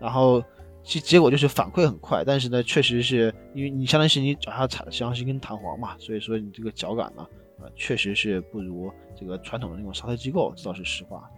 [0.00, 0.42] 然后。
[0.90, 7.24] 其结果就是反馈很快，但是呢，确实是因为你相当于是你脚下踩的实际上是一根弹簧嘛，所以说你这个脚感呢，
[7.60, 11.30] 呃，确实是不如这个传统的那种刹车机构，这倒是实话。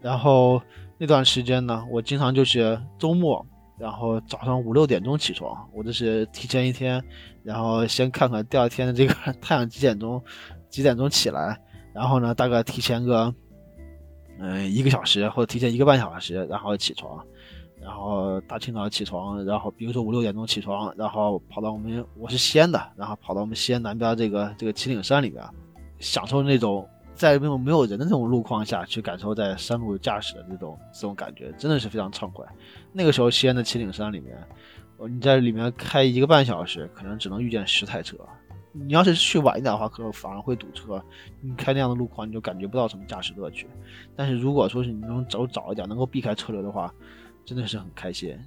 [0.00, 0.60] 然后
[0.98, 3.46] 那段时间呢，我经常就是周末，
[3.78, 7.00] 然后早上五六点钟起床，我这是提前一天，
[7.44, 10.20] 然后先看看第二天的这个 太阳几点钟，
[10.68, 11.56] 几点钟起来，
[11.94, 13.32] 然后呢，大概提前个
[14.40, 17.24] 嗯一个小时或者提前一个半小时，然后起床。
[17.86, 25.44] 然后大清早起床，然后比如说五六点钟起床，然后跑到我们我是西安的，然后跑到我们西安南边这个这个秦岭山里边，
[26.00, 32.44] 享受那种在没有没有人的这种路况下去感受在山路驾驶的这种这种感觉，真的是非常畅快。
[32.92, 34.36] 那个时候西安的秦岭山里面，
[35.08, 38.16] 你在里面开一个半小时，可能只能遇见十台车。
[38.72, 41.00] 你要是去晚一点的话，可能反而会堵车。
[41.40, 43.66] 你开那样的路况，你就感觉不到什么驾驶乐趣。
[44.16, 46.92] 但是如果说是你能走早一点，能够避开车流的话，
[47.46, 48.38] 真的是很开心，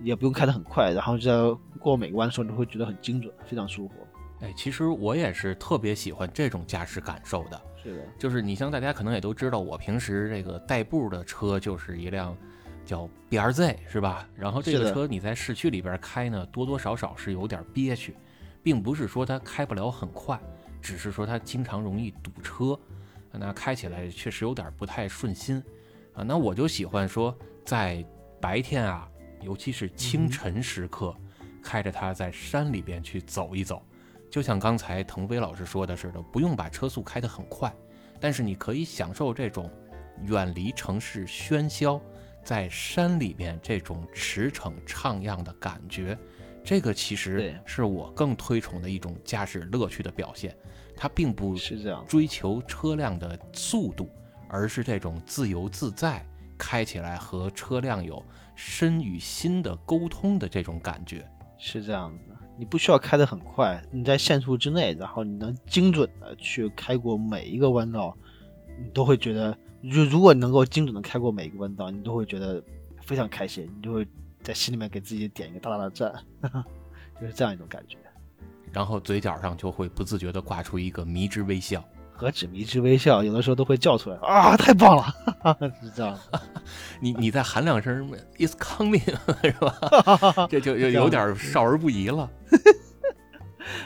[0.00, 1.32] 也不用开得很快，然后在
[1.80, 3.94] 过每个弯的时候，你会觉得很精准，非常舒服。
[4.42, 7.60] 哎，其实我也是特别喜欢这种驾驶感受的。
[7.82, 12.36] 是的，就是你像大家可能也都知道，我平时这个代步的车就是一辆
[12.84, 14.28] 叫 B R Z，是吧？
[14.36, 18.14] 然后这个车你在市区里边开呢，多多少少是有点憋屈，
[18.62, 20.38] 并不是说它开不了很快，
[20.82, 22.78] 只是说它经常容易堵车，
[23.32, 25.62] 那开起来确实有点不太顺心
[26.12, 26.22] 啊。
[26.22, 28.04] 那我就喜欢说在
[28.40, 29.08] 白天啊，
[29.40, 31.14] 尤其是清晨时刻，
[31.62, 33.82] 开着它在山里边去走一走，
[34.30, 37.74] 就像刚才腾飞老师说的似的，不用把车速开得很快，
[38.20, 39.70] 但是你可以享受这种
[40.22, 42.00] 远离城市喧嚣，
[42.44, 46.16] 在山里边这种驰骋徜徉的感觉，
[46.62, 50.56] 这个其实是我更推崇的一种驾驶乐趣的表现。
[50.96, 52.04] 它并不是这样。
[52.06, 54.10] 追求车辆的速度，
[54.48, 56.26] 而是这种自由自在，
[56.58, 58.22] 开起来和车辆有
[58.54, 61.28] 身与心的沟通的这种感觉。
[61.58, 68.16] 是这样子的，你不需要开得很快，你在限速之内，然后你能精准的去开过每一个弯道，
[68.78, 72.62] 你都会觉得，如如果你能够精准的开过每一个弯道，你都会觉得
[73.00, 74.06] 非常开心，你就会
[74.42, 76.12] 在心里面给自己点一个大大的赞，
[77.20, 77.96] 就是这样一种感觉。
[78.72, 81.82] 然后嘴角上就会不自觉的挂出一个迷之微笑。
[82.16, 85.04] 何止迷之微笑，有的时候都会叫出来啊，太棒了，
[85.82, 86.40] 是这样的。
[87.00, 89.04] 你你再喊两声 "It's coming"
[89.44, 90.48] 是吧？
[90.48, 92.28] 这就有有点少儿不宜了。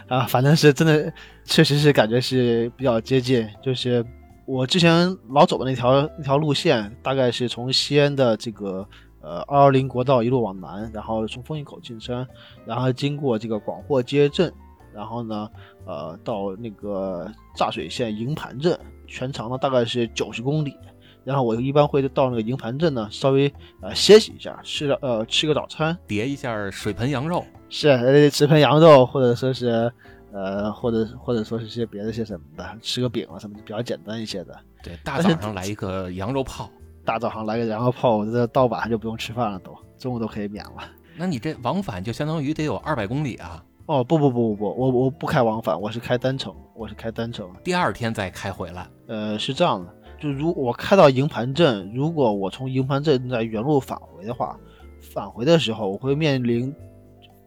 [0.09, 1.12] 啊，反正是真的，
[1.45, 3.49] 确实是感觉是比较接近。
[3.62, 4.05] 就是
[4.47, 8.87] 我之前老走的那条那条路线，大概是从西安的这个
[9.23, 12.27] 呃二二零国道一路往南，然后从风峪口进山，
[12.66, 14.53] 然后经过这个广货街镇，
[14.94, 15.48] 然后呢，
[15.87, 20.76] 呃，到那个柞水县营盘镇，全长呢大概是九十公里。
[21.22, 29.92] 然后我一般会到那个营盘镇呢，稍微呃歇息一下，吃了呃吃个早餐，叠一下水盆羊肉，是呃吃盆羊肉，或者说是
[30.33, 34.59] 呃或者或者说是些别的些什么的，吃个饼啊什么的，比较简单一些的。
[34.83, 36.70] 对，大早上来一个羊肉泡，
[37.05, 40.90] 大早上来个羊肉泡，我这到晚上就不用吃饭了，都中午都可以免了。
[41.18, 43.62] 那你这往返就相当于得有二百公里啊？
[43.87, 47.51] 哦不不不不不，我我不开往返，我是开单程，我是开单程。
[47.64, 48.88] 第二天再开回来。
[49.09, 49.93] 呃，是这样的。
[50.21, 54.57] 就如我开到营盘镇，如果我从营盘镇再原路返回的话，
[55.01, 56.73] 返回的时候我会面临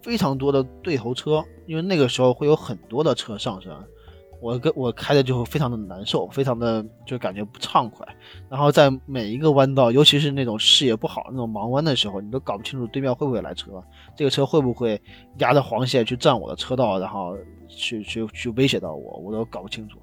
[0.01, 3.71] 非常多的对头车，因为那个时候会有很多的车上山，
[4.43, 8.05] 我跟我开的就会非常的难受，非常的就感觉不畅快。
[8.49, 13.81] 然后在每一个弯道，尤其是那种视野不好那种盲弯的时候，你都搞不清楚对面会不会来车，
[14.17, 15.01] 这个车会不会
[15.37, 17.37] 压着黄线去占我的车道，然后
[17.69, 19.97] 去去去威胁到我，我都搞不清楚。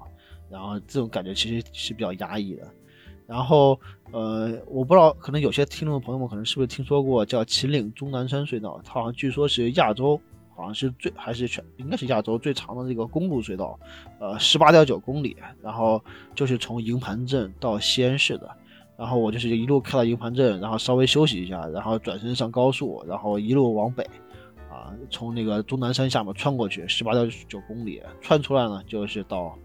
[0.49, 2.67] 然后这种感觉其实是比较压抑的，
[3.27, 3.79] 然后
[4.11, 8.81] 呃，我不知道，可能有些听众朋友们可能是不是听说过叫秦岭终南山隧道？
[8.83, 10.19] 它好像据说是亚洲，
[10.61, 13.79] 好像是最还是全应该是亚洲最长的这个公路隧道，
[14.19, 15.99] 呃，十八点九公里，然后
[16.35, 18.49] 就是从营盘镇到西安市的，
[18.95, 24.03] 然后我就是一路开到营盘镇，然后稍微休息一下，然后转身上高速，然后一路往北，
[24.69, 29.57] 啊，从那个终南山下面穿过去，十八点九公里，穿出来呢就是到。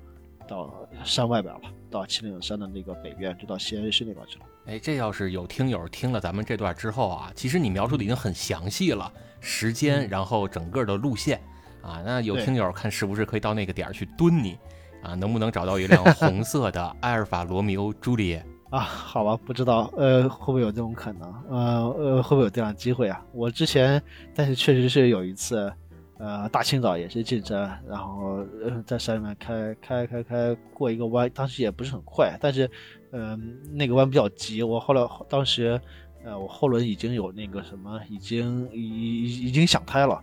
[0.48, 4.44] 到山外边了，到秦岭山的那个北边，就到西安市那边去了。
[4.66, 11.40] 哎，这要是有听友听了咱们这段之后啊，其实你描述的已经很详细了，时间，然后整个的路线
[11.82, 14.58] 啊，那有听友看是不是可以到那个点儿去蹲你
[15.02, 15.14] 啊？
[15.14, 18.80] 能不能找到一辆红色的 阿尔法罗密欧朱丽叶啊？
[18.80, 21.32] 好吧，不知道，呃，会不会有这种可能？
[21.48, 23.24] 呃呃，会不会有这样的机会啊？
[23.32, 24.02] 我之前，
[24.34, 25.72] 但是确实是有一次。
[26.18, 32.70] 呃，大清早也是进山，然后呃在山里面开开开开过一个弯，当时也不是很快，但是，
[33.12, 34.62] 嗯，那个弯比较急。
[34.62, 35.80] 我后来当时，
[36.24, 40.20] 呃，我后轮已经有那个什么，已经已已已经想开了。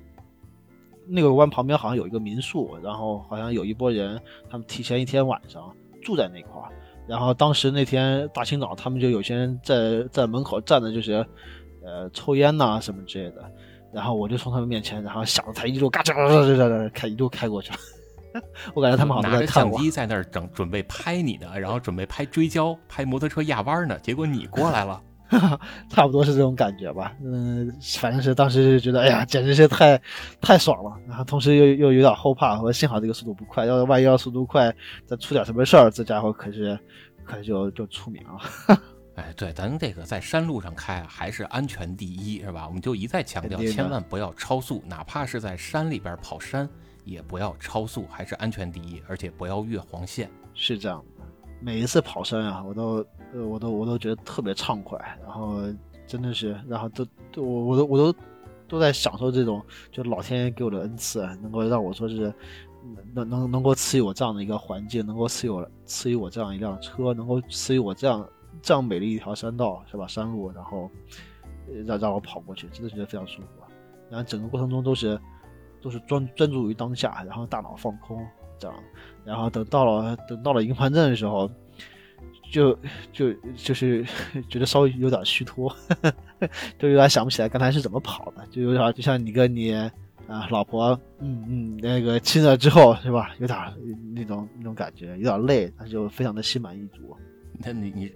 [1.06, 4.20] 那个弯旁边好像有一个民宿，然后好像有一波人，
[4.50, 6.70] 他们提前一天晚上住在那块儿。
[7.06, 11.26] 然后当时那天大清早，他们就有些人在在门口站着，就是，
[11.84, 13.52] 呃，抽烟呐什么之类的。
[13.92, 17.78] 然后我就从他们面前，然后响着台一路嘎吱嘎吱嘎吱开一路开过去了。
[18.74, 19.48] 我感觉他们好像拿着。
[19.48, 23.98] 相机在那儿整准备拍你呢，然后准备拍追焦、拍摩托车压弯呢。
[24.00, 25.02] 结果你过来了，
[25.90, 27.14] 差不多是这种感觉吧。
[27.24, 30.00] 嗯，反正是当时就觉得，哎呀，简直是太
[30.42, 30.92] 太爽了。
[31.08, 34.74] 然后同时又又有点后怕，说幸好这个速度不快，要是万一要速度快，
[35.06, 36.78] 再出点什么事儿，这家伙可是
[37.24, 38.78] 可是就就出名了。
[39.16, 42.66] 哎，对，咱这个在山路上开还是安全第一，是吧？
[42.68, 46.68] 我们就一再强调，千万不要超速，哪怕是在山里边跑山，
[47.04, 50.30] 也不要超速，还是安全第一，而且不要越黄线。
[50.54, 51.26] 是这样的，
[51.60, 55.62] 每一次跑山啊，我都，呃，我都，我都觉得特别畅快，然后
[56.06, 57.06] 真的是，然后都，
[57.38, 58.20] 我，我都，我都，
[58.68, 62.34] 都在享受这种，就老天爷给我的恩赐，能够让我说是，
[63.14, 68.28] 能能能够赐予我这样的一个环境，能够赐予我赐予我这样一辆车，能够赐予我这样。
[68.62, 70.06] 这样美丽一条山道是吧？
[70.08, 70.90] 山路，然后
[71.86, 73.48] 让让我跑过去，真的觉得非常舒服。
[74.12, 75.20] 然后整个过程中都是
[75.84, 78.26] 都是专专注于当下，然后大脑放空
[78.58, 78.76] 这样。
[79.26, 81.50] 然后等到了等到了营盘镇的时候，
[82.52, 82.78] 就
[83.12, 84.04] 就就是
[84.50, 85.74] 觉得稍微有点虚脱，
[86.80, 89.74] 就有点想不起来刚才是怎么跑的，就有点就像你跟你
[90.28, 93.32] 啊老婆嗯嗯那个亲了之后是吧？
[93.40, 93.60] 有点
[94.16, 97.16] 那种那种感觉，有点累，但是就非常的心满意足。
[97.60, 98.12] 那你你。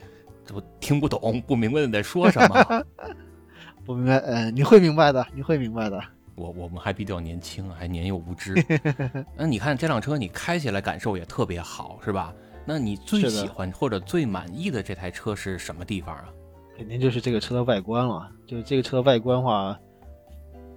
[0.47, 2.85] 怎么听不懂，不明白你在说什么。
[3.83, 6.01] 不明白，嗯，你会明白的，你会明白的。
[6.37, 8.53] 我我们还比较年轻，还年幼无知。
[9.35, 12.33] 那你看这辆车，你开起来感受也特别好，是吧？
[12.63, 16.29] 那你最喜欢或者最满意的这台车是什么地方啊？
[16.77, 18.29] 肯定就是这个车的外观了。
[18.45, 19.77] 就是这个车的外观的话，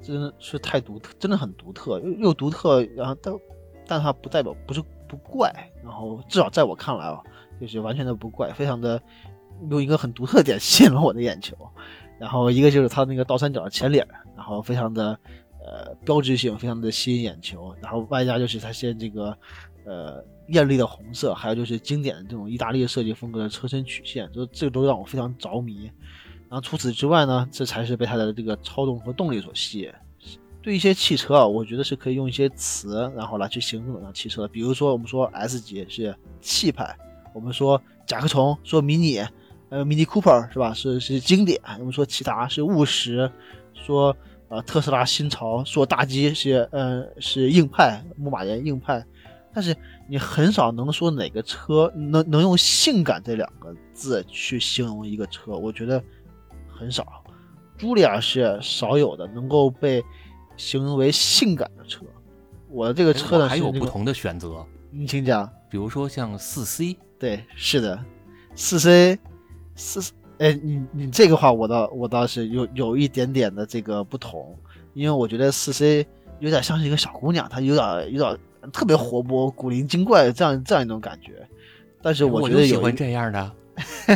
[0.00, 3.34] 真的是太独特，真的很独特，又又独特，然后但
[3.86, 5.52] 但它不代表不是不怪，
[5.84, 7.20] 然后至少在我看来啊，
[7.60, 8.98] 就是完全的不怪，非常的
[9.68, 11.54] 用一个很独特的点 吸引了我的眼球。
[12.18, 15.18] 然后一个就是它那个倒三角的前脸，然后非常的
[15.64, 17.74] 呃标志性，非常的吸引眼球。
[17.82, 19.36] 然后外加就是它现在这个
[19.84, 25.90] 呃艳丽的红色，还有就是经典的这种意大利设计风格的车身曲线，就这个都让我非常着迷。
[26.48, 29.92] 然后除此之外呢，这才是被它的这个操纵和动力所吸引。
[30.62, 34.46] 对一些汽车啊，我觉得是可以用一些词，然后来去形容这辆汽车。
[34.48, 36.94] 比如说，我们说 S 级是气派，
[37.32, 39.20] 我们说甲壳虫，说迷你，
[39.70, 40.74] 呃，Mini Cooper 是吧？
[40.74, 41.58] 是是经典。
[41.78, 43.30] 我们说骐达是务实，
[43.72, 44.14] 说
[44.50, 49.02] 呃特斯拉新潮，说大 G 是呃是硬派，牧马人硬派。
[49.52, 49.74] 但是
[50.08, 56.02] 你很少能说哪个车能能用性感这两个字去形容一个车，我觉得
[56.68, 57.24] 很少。
[57.78, 60.04] 茱莉亚是少有的能够被
[60.56, 62.04] 形容为性感的车。
[62.68, 65.50] 我的这个车呢还有不同的选择，你请讲。
[65.68, 68.04] 比如说像四 C，对，是的，
[68.56, 69.18] 四 C，
[69.76, 74.56] 四，哎，你你这个话我倒我倒是有有一点点的这个不同，
[74.94, 76.06] 因为我觉得四 C
[76.38, 78.38] 有点像是一个小姑娘，她有点有点
[78.72, 81.46] 特别活泼、古灵精怪这样这样一种感觉。
[82.02, 83.52] 但是哎我觉得喜欢这样的。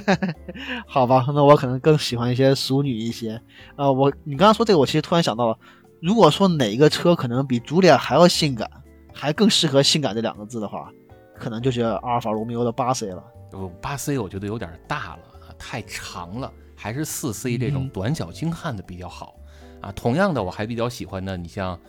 [0.87, 3.41] 好吧，那我可能更喜欢一些淑女一些。
[3.77, 5.59] 呃，我你刚刚说这个，我其实突然想到了，
[6.01, 8.69] 如果说哪一个车可能比朱莉亚还要性感，
[9.13, 10.91] 还更适合“性感”这两个字的话，
[11.39, 13.23] 可能就是阿尔法罗密欧的八 C 了。
[13.53, 15.34] 呃八 C 我觉得有点大了，啊
[15.67, 19.35] 太长了，还是四 C 这种嗯短小精悍的比较好
[19.81, 19.91] 啊。
[19.93, 21.81] 同样的，我还比较喜欢的，你像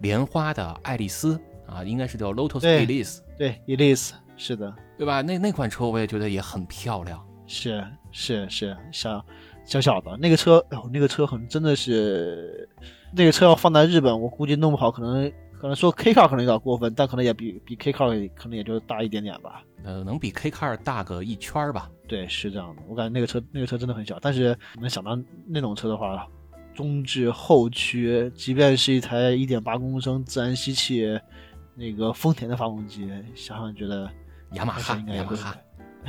[0.00, 5.22] 莲花的爱丽丝啊，应该是叫 Lotus Elise，对，Elise，是的，对吧？
[5.22, 7.26] 那那款车我也觉得也很漂亮。
[7.46, 9.24] 是是是，小
[9.64, 12.68] 小小的那个车，哎呦，那个车很真的是，
[13.14, 19.62] 那个车要放在日本，我估计弄不好可能可能说 K car 可能有点过分，但可能也比比 K car 可能也就大一点点吧。
[19.84, 21.88] 呃，能比 K Car 大个一圈儿吧？
[22.08, 26.26] 对，是这样的，我感觉那个车那个车真的很小，但是能想到那种车的话，
[26.74, 31.06] 中置后驱，即便是一台1.8公升自然吸气，
[31.76, 34.10] 那个丰田的发动机，想想觉得
[34.54, 35.36] 雅马哈应，该也会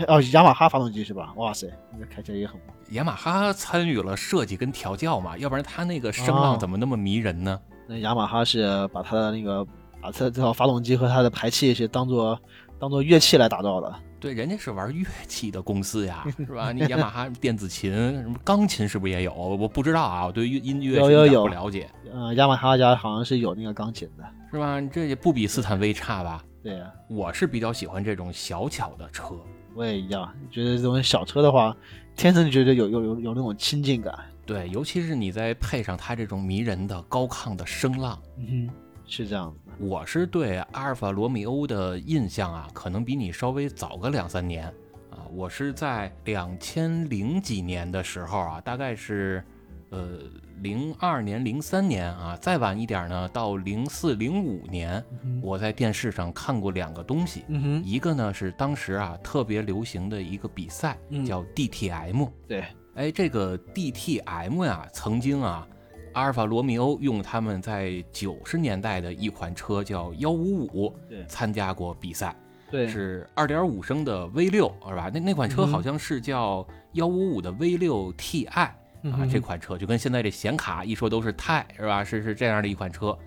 [0.07, 1.31] 哦，雅马哈发动机是吧？
[1.35, 7.61] 哇塞，那个开起来也很雅马哈参与了设计跟调教嘛，要不然它那个声浪哦怎么那么迷人呢？
[7.87, 9.63] 那雅马哈是把它的那个
[10.01, 12.39] 把它这套发动机和它的排气是当做
[12.79, 13.93] 当做乐器来打造的。
[14.19, 16.71] 对，人家是玩乐器的公司呀， 是吧？
[16.71, 17.91] 你雅马哈电子琴、
[18.21, 19.33] 什么钢琴是不是也有？
[19.33, 24.23] 我不知道啊，我对音音乐有有有不了解，嗯，雅马哈家好像是有那个钢琴的。
[24.49, 24.79] 是吧？
[24.79, 26.41] 这也不比斯坦威差吧？
[26.63, 29.35] 对呀、我是比较喜欢这种小巧的车，
[29.75, 31.75] 我也一样，觉得这种小车的话，
[32.15, 34.17] 天生就觉得有有有有那种亲近感。
[34.45, 38.73] 对，尤其是你再配上它这种迷人的高亢的声浪，嗯哼，
[39.05, 39.55] 是这样。
[39.79, 44.67] 我是对阿尔法罗密欧的印象啊，可能比你稍微早个两三年
[45.09, 45.25] 啊。
[45.31, 49.43] 我是在两千零几年的时候啊，大概是
[49.89, 50.19] 呃
[50.61, 62.29] 零二年、零三年啊，再晚一点呢，到零四、零五年，嗯，我在电视上看过两个东西，嗯哼，一个呢是当时啊特别流行的一个比赛，嗯叫 DTM。
[62.47, 65.67] 对，哎，这个 DTM 呀，曾经啊，
[66.13, 72.35] 阿尔法罗密欧用他们在九十年代的一款车叫幺五五对参加过比赛，
[72.69, 75.09] 对，是二点五升的 V 六，是吧？
[75.11, 82.03] 那那款车好像是叫幺五五的 V 六 TI 啊，嗯哼这款车就跟现在这显卡一说都是 TI 是吧？
[82.03, 83.17] 是是这样的一款车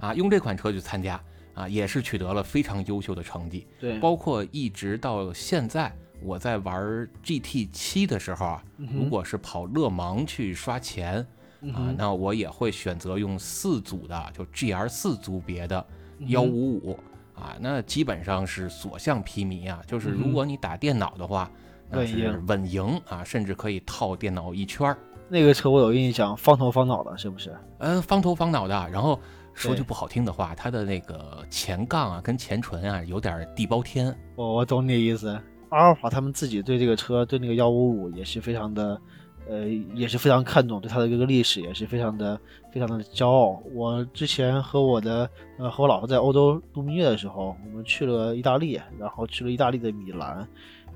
[0.00, 1.22] 啊，用这款车去参加
[1.54, 3.66] 啊，也是取得了非常优秀的成绩。
[3.78, 11.26] 对，包括一直到现在，我在玩 GT 七的时候啊，如果是跑勒芒去刷钱
[11.74, 15.84] 啊，那我也会选择用四组的，就 GR 四组别的
[16.28, 16.98] 幺五五
[17.34, 19.82] 啊，那基本上是所向披靡啊。
[19.86, 21.50] 就是如果你打电脑的话，
[21.90, 24.96] 那是稳赢啊，甚至可以套电脑一圈儿。
[25.28, 27.54] 那个车我有印象，方头方脑的，是不是？
[27.78, 28.88] 嗯，方头方脑的。
[28.90, 29.18] 然后
[29.54, 34.14] 说句不好听的话，它的那个前杠啊跟前唇啊有点地包天。
[34.36, 35.38] 我我懂你的意思。
[35.68, 39.00] 阿尔法他们自己对这个车，对那个幺五五也是非常的，
[39.48, 42.38] 呃，也是非常看重，对它的这个历史也是非常的
[42.70, 43.62] 非常的骄傲。
[43.74, 45.28] 我之前和我的
[45.58, 50.46] 呃和我老婆在欧洲度蜜月的时候，我们去了意大利，然后去了意大利的米兰，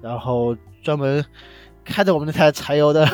[0.03, 1.25] 然后专门
[1.83, 3.07] 开着我们那台柴油的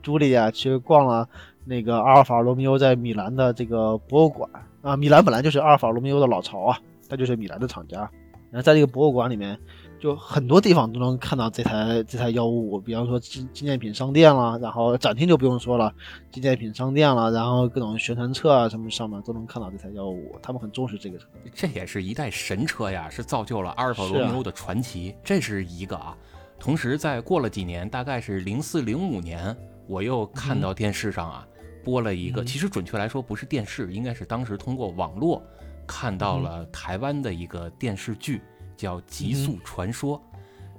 [0.00, 1.28] 朱莉亚去逛了
[1.64, 4.48] 那个阿尔法罗密欧在米兰的这个博物馆
[4.82, 8.08] 啊，米兰本来就是阿尔法罗密欧的老巢啊，它就是米兰的厂家。
[8.50, 9.58] 然后在这个博物馆里面，
[10.00, 15.92] 就很多地方都能看到这台这台幺五五，比方说纪纪念品商店啦，然后展厅就不用说了，
[16.30, 21.26] 纪念品商店啦，然后各种宣传册啊什么上面都能看到这台幺五五，他们很重视这个车。
[21.52, 26.16] 这也是一代神车呀，是造就了阿尔法罗密欧的传奇，这是一个啊。
[26.58, 29.54] 同时，在过了几年，大概是零四零五年，
[29.86, 31.46] 我又看到电视上啊
[31.84, 35.42] 播了一个，其实准确来说不是电视，应该是当时通过网络。
[35.86, 38.42] 看到了台湾的一个电视剧，
[38.76, 40.18] 叫《极速传说》，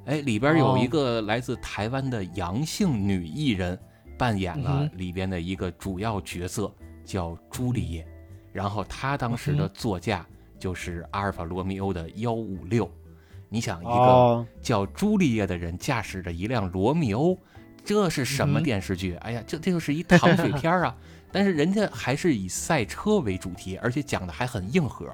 [0.05, 3.77] 哎，里边有一个来自台湾的阳性女艺人
[4.19, 6.71] 扮演了里边的一个主要角色，
[7.03, 8.07] 叫朱丽叶。
[8.53, 10.23] 然后她当时的座驾
[10.59, 12.87] 就是阿尔法罗密欧的幺五六。
[13.49, 17.35] 你想，一个叫朱丽叶的人驾驶着一辆罗密欧，
[17.89, 19.15] 这是什么电视剧？
[19.15, 20.95] 哎呀，这这就是一 糖水片啊！
[21.31, 25.11] 但是人家还是以赛车为主题，而且讲的还很硬核。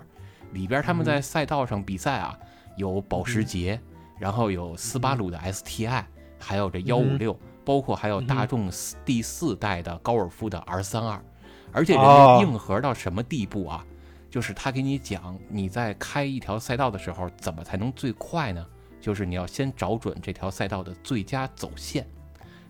[0.52, 2.38] 里边他们在赛道上比赛啊，
[2.76, 3.80] 有保时捷，
[4.20, 6.04] 然后有斯巴鲁的 STI，
[6.38, 8.70] 还有这幺五六，包括还有大众
[9.06, 11.24] 第四代的高尔夫的 R 三二。
[11.72, 13.86] 而且人家硬核到什么地步啊？
[14.30, 18.66] 就是他给你讲，你在开一条赛道的时候，怎么才能最快呢？
[19.00, 22.06] 就是你要先找准这条赛道的最佳走线。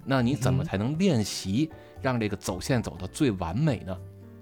[0.05, 1.69] 那你怎么才能练习？
[2.01, 3.97] 让这个走线走得最完美呢，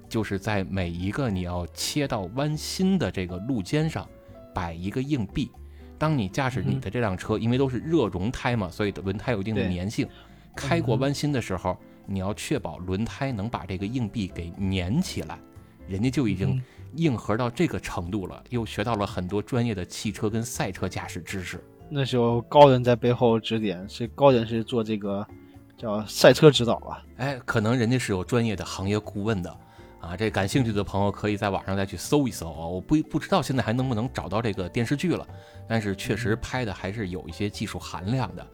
[0.09, 4.05] 就是在每一个你要切到弯心的这个路肩上
[4.53, 5.49] 摆一个硬币。
[5.97, 10.05] 当你驾驶你的这辆车，因为都是热熔胎嘛，所以轮胎有一定的粘性。
[10.53, 15.39] 开过弯心的时候，你要确保轮胎能把这个硬币给粘起来。
[15.88, 16.61] 人家就已经
[16.95, 21.64] 硬核到这个程度了，又学到了很多专业的汽车跟赛车驾驶知识。
[21.89, 25.26] 那时候高人在背后指点，是高人是做这个。
[25.84, 29.57] 叫赛车指导吧，哎，可能人家是有专业的行业顾问的，
[29.99, 32.65] 啊，这感兴趣的朋友可以在网上再去搜一搜啊。
[32.65, 35.27] 我不不知道现在还能不能找到这个电视剧了，
[35.67, 38.47] 但是确实拍的还是有一些技术含量的，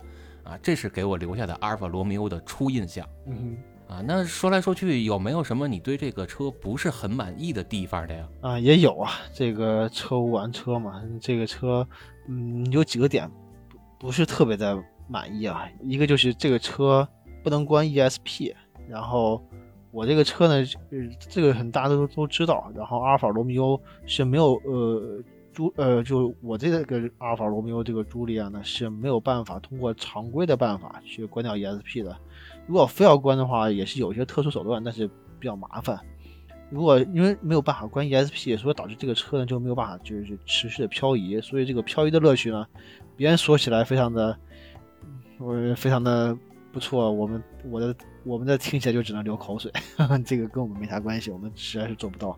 [0.44, 3.08] 啊，这是给我留下的阿尔法罗密欧的初印象。
[3.28, 3.56] 嗯，
[3.88, 8.28] 啊，那说来说去有没有什么你对这个车不是很满意的地方的呀？
[8.42, 11.88] 啊，也有啊，这个车无完车嘛，这个车，
[12.28, 13.30] 嗯，有几个点
[13.70, 14.76] 不不是特别的
[15.08, 17.08] 满意啊，一个就是这个车。
[17.44, 18.54] 不能关 ESP，
[18.88, 19.44] 然后
[19.92, 20.66] 我这个车呢，
[21.20, 22.72] 这个很大家都都知道。
[22.76, 32.16] 然后阿尔法罗密欧是没有呃朱呃，就我这个阿尔法罗密欧这个朱利亚呢是没有办法通过常规的办法去关掉 ESP 的。
[32.68, 35.08] 如果非要关的话，也是有一些特殊手段，但是
[35.40, 36.00] 比较麻烦。
[36.70, 41.42] 如果因为没有办法关 ESP，所以导致这个车呢就没有办法就是持续的漂移。
[41.42, 42.64] 所以这个漂移的乐趣呢，
[43.16, 44.38] 别人说起来非常的，
[45.40, 46.38] 我非常的。
[46.72, 49.72] 不错，我们我的我们的听起来就只能流口水，
[50.26, 52.38] 这个跟我们没啥关系，我们实在是做不到。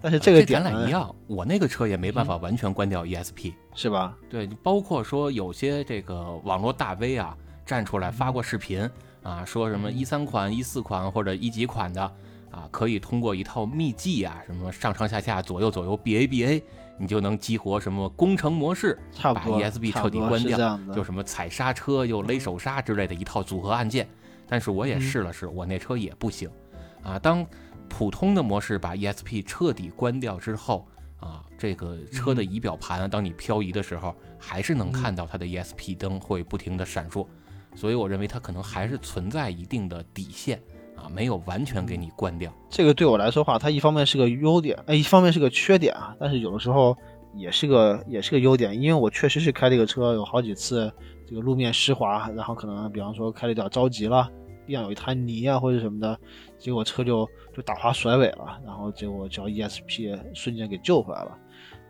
[0.00, 4.16] 但是这个点咱俩一样，我那个车也没办法完全关掉 ESP，是吧？
[4.28, 8.88] 对，包括说有些这个网络大 V 啊站出来发过视频
[9.22, 12.02] 啊，说什么一三款、一四款或者一几款的
[12.50, 16.62] 啊，可以通过一套秘技啊，什么上上下下、左右左右、BA BA。
[16.98, 24.08] 你就能激活什么工程模式，把 ESP 彻底关掉，就什么踩刹车又勒手刹之类的一套组合按键。
[24.48, 26.48] 但是我也试了试，我那车也不行
[27.02, 27.18] 啊。
[27.18, 27.44] 当
[27.88, 30.86] 普通的模式把 ESP 彻底关掉之后
[31.18, 37.26] 啊，这个车的仪表盘，当你漂移的时候，还是能看到它的 ESP 灯会不停的闪烁。
[37.74, 40.62] 所以我认为它可能还是存在一定的底线。
[40.96, 46.16] 啊，没有完全给你关掉，这个对我来说话，它一方面是个优点，哎，一方面是个缺点啊。
[46.18, 46.96] 但是有的时候
[47.34, 50.90] 也是个也是个优点，因为我确实是开这个车有好几次
[51.28, 54.28] 这个路面湿滑，然后可能比方说开的有点着急了，
[54.66, 56.18] 地上有一滩泥啊或者什么的，
[56.58, 61.36] 结果车就就打滑甩尾了，然后结果叫 ESP 瞬间给救回来了。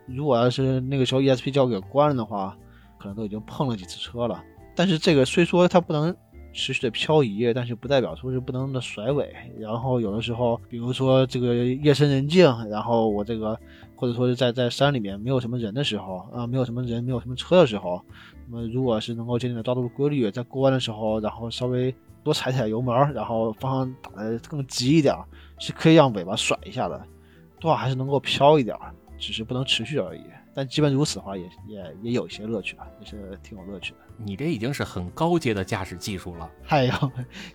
[0.06, 2.56] 如果要是那个时候 ESP 叫给关了的话，
[2.98, 4.42] 可能都已经碰了几次车了。
[4.74, 6.14] 但是这个虽说它不能。
[6.56, 9.32] 持续的漂移，但是不代表说是不能的甩尾。
[9.58, 13.56] 然后有的时候，比如说这个夜深人静，然后我这个
[13.94, 18.00] 或者说是在在山里面没有什么人的时候啊，没有什么人，没有什么车的时候，
[18.48, 21.94] 那么如果是能够坚定的抓住规律，在过弯的时候，然后稍微
[22.24, 25.14] 多踩踩油门，然后方向打的更急一点，
[25.58, 27.00] 是可以让尾巴甩一下的，
[27.60, 28.74] 多少还是能够飘一点，
[29.18, 30.22] 只是不能持续而已。
[30.54, 33.98] 但即便如此的话，也也也有一些乐趣吧，也是挺有乐趣的。
[34.18, 36.50] 你这已经是很高阶的驾驶技术了。
[36.68, 36.92] 哎呦，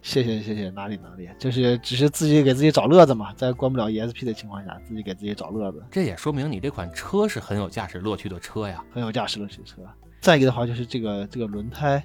[0.01, 5.83] 谢谢谢谢，哪里哪里，就是只是自己给自己找乐子嘛，在关不了 ESP 的情况下，自己给自己找乐子。
[5.89, 9.81] 这也说明你这款车是很有驾驶乐趣的车呀，很有驾驶乐趣的车。
[10.19, 12.03] 再一个的话，就是这个这个轮胎，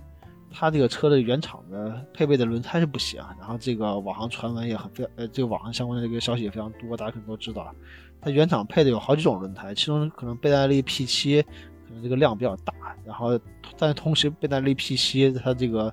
[0.51, 7.75] 它这个车的原厂的配备的轮胎是不行，然后这个网上传闻也很非呃，这个网上相关的这个消息也非常多，大家可能都知道，
[8.23, 12.73] 它原厂配的有好几种轮胎，其中可能倍耐力 P 七可能这个量比较大，
[13.05, 13.39] 然后
[13.79, 15.93] 但是同时倍耐力 P 七它这个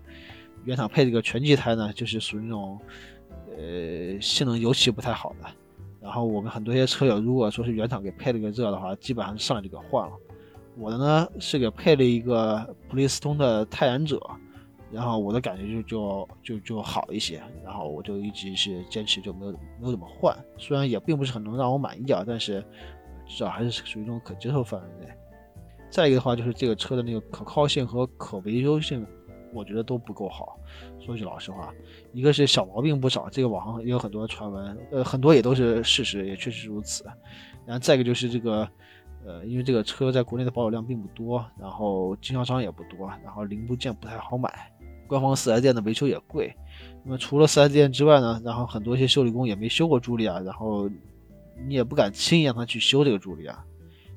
[0.63, 2.79] 原厂配这个全季胎呢，就是属于那种
[3.57, 5.49] 呃性能尤其不太好的。
[6.01, 10.13] 然后我们很多些车友，如果说是原厂给配了个这的话，基本上上来就给换了。
[10.77, 14.19] 我的呢是给配了一个普利司通的泰然者，
[14.91, 20.38] 然后我的感觉就就就就好一些，然后我就一直是坚持就没有没有怎么换。
[20.57, 22.59] 虽然也并不是很能让我满意啊，但是
[23.25, 25.13] 至少还是属于一种可接受范围内。
[25.93, 29.05] 再一个的话，就是这个车的那个可靠性和可维修性，
[29.53, 30.57] 我觉得都不够好。
[30.99, 31.71] 说句老实话，
[32.13, 37.05] 一个是小毛病不少，这个网上也有很多传闻，呃，很多也都是事实，也确实如此。
[37.63, 38.67] 然后再一个就是这个，
[39.23, 44.51] 呃，因为这个车在国内的保有量并不多，然后经销商也不多，然后零部件不太好买，
[45.05, 46.51] 官方四 S 店的维修也贵。
[47.05, 50.89] 那么除了四 S 店之外呢，然后很多一些修理工也没修过朱莉亚，然后
[51.67, 53.63] 你也不敢轻易让他去修这个朱莉亚。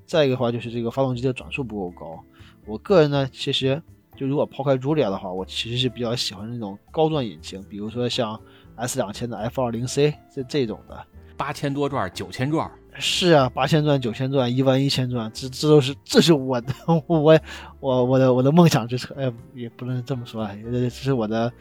[0.07, 2.25] 再一个的话就是这个发动机的转速不够高。
[2.65, 3.83] 我个人呢，其实。
[4.19, 8.41] 就如果抛开茱莉亚的话，我其实是比较喜欢那种高转引擎，比如说像
[8.77, 11.05] S 两千的 F 二零 C 这这种的，
[11.37, 12.71] 八千多转、九千转。
[12.99, 16.73] 是啊，八千转、九千转、一万一千转，这这都是这是我的
[17.07, 17.39] 我
[17.79, 19.15] 我我的我的梦想之车。
[19.19, 21.53] 哎，也不能这么说啊，这是我的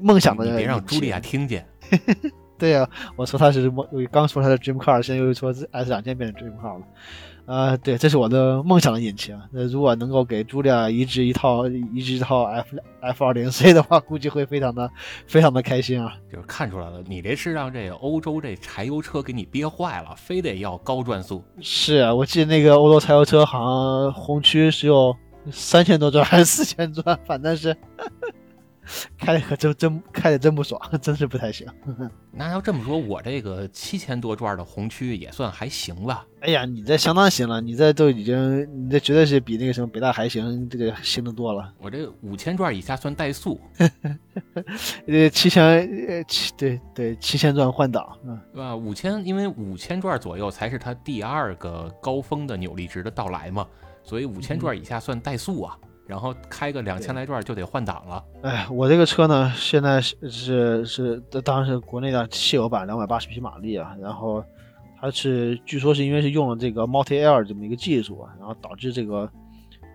[0.00, 0.44] 梦想的。
[0.44, 1.64] 你别让茱莉亚听见。
[2.58, 6.86] 对呀，我说他是梦，刚说他是 Dream Car，现在又说 S 两千变成 Dream Car 了。
[7.46, 9.40] 啊，对，这是我的梦想的引擎。
[9.52, 14.90] 那如果能够给茱莉亚移植一套移植一套 F F 二零 C 的话，估计会非常的
[15.28, 16.12] 非常的开心啊！
[16.30, 21.42] 就是看出来了，你这是让这个欧洲这柴油车给你憋坏了，非得要高转速。
[21.60, 25.16] 是啊，我记得那个欧洲柴油车好像红区是有
[25.52, 27.76] 三千多转还是四千转，反正是。
[29.18, 31.66] 开的可真真开的真不爽，真是不太行。
[32.32, 36.26] 那要这么说，我这个七千多转的红区也算还行吧？
[36.40, 41.72] 哎呀，你这相当行了，你这都已经，你这绝对是比那个什么北大还行，这个行的多了。
[41.80, 43.60] 我这五千转以下算怠速，
[45.06, 45.64] 呃，七千，
[46.08, 48.76] 呃七对对七千转换挡，嗯，对吧？
[48.76, 53.66] 五千，因为五千转左右才是它第二个高峰的扭力值的到来嘛，
[54.02, 55.76] 所以五千转以下算怠速啊。
[56.06, 58.24] 然后开个两千来转就得换挡了。
[58.42, 63.96] 哎，我这个车呢，现在是是是，当然是国内的汽油版，两百八十匹马力啊。
[64.00, 64.44] 然后
[65.00, 69.28] 它是据说是因为是用了这个 Multi Air 这么一个技术，然后导致这个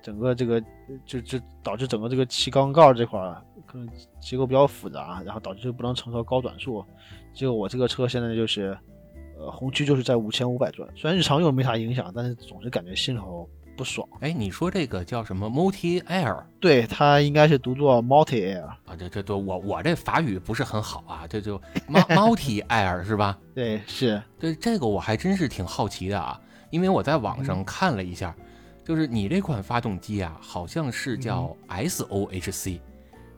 [0.04, 0.62] 整个这个
[1.06, 3.20] 就就导致整个这个气缸盖这块
[3.66, 3.88] 可能
[4.20, 6.84] 结构比较复杂，然后导致不能承受高转速。
[7.34, 8.78] 结果我这个车现在就是，
[9.40, 13.50] 呃，红区就是在五千五百转，虽然日常用没啥影响，但是总是感觉心头。
[13.82, 14.32] 不爽哎！
[14.32, 16.44] 你说这个叫什么 Multi Air？
[16.60, 18.78] 对，它应该是读作 Multi Air 啊。
[18.96, 21.60] 这这都我我这法语不是很好啊，这就
[21.90, 23.36] Multi Air 是吧？
[23.56, 28.36] 对，是对这个我还真是挺好奇的啊，因为我在网上看了一下，
[28.86, 32.80] 就是你这款发动机啊，好像是叫 SOHC，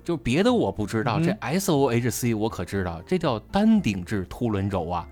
[0.04, 5.08] 就别的我不知道，这 SOHC 我可知道，这叫单顶置凸轮轴啊。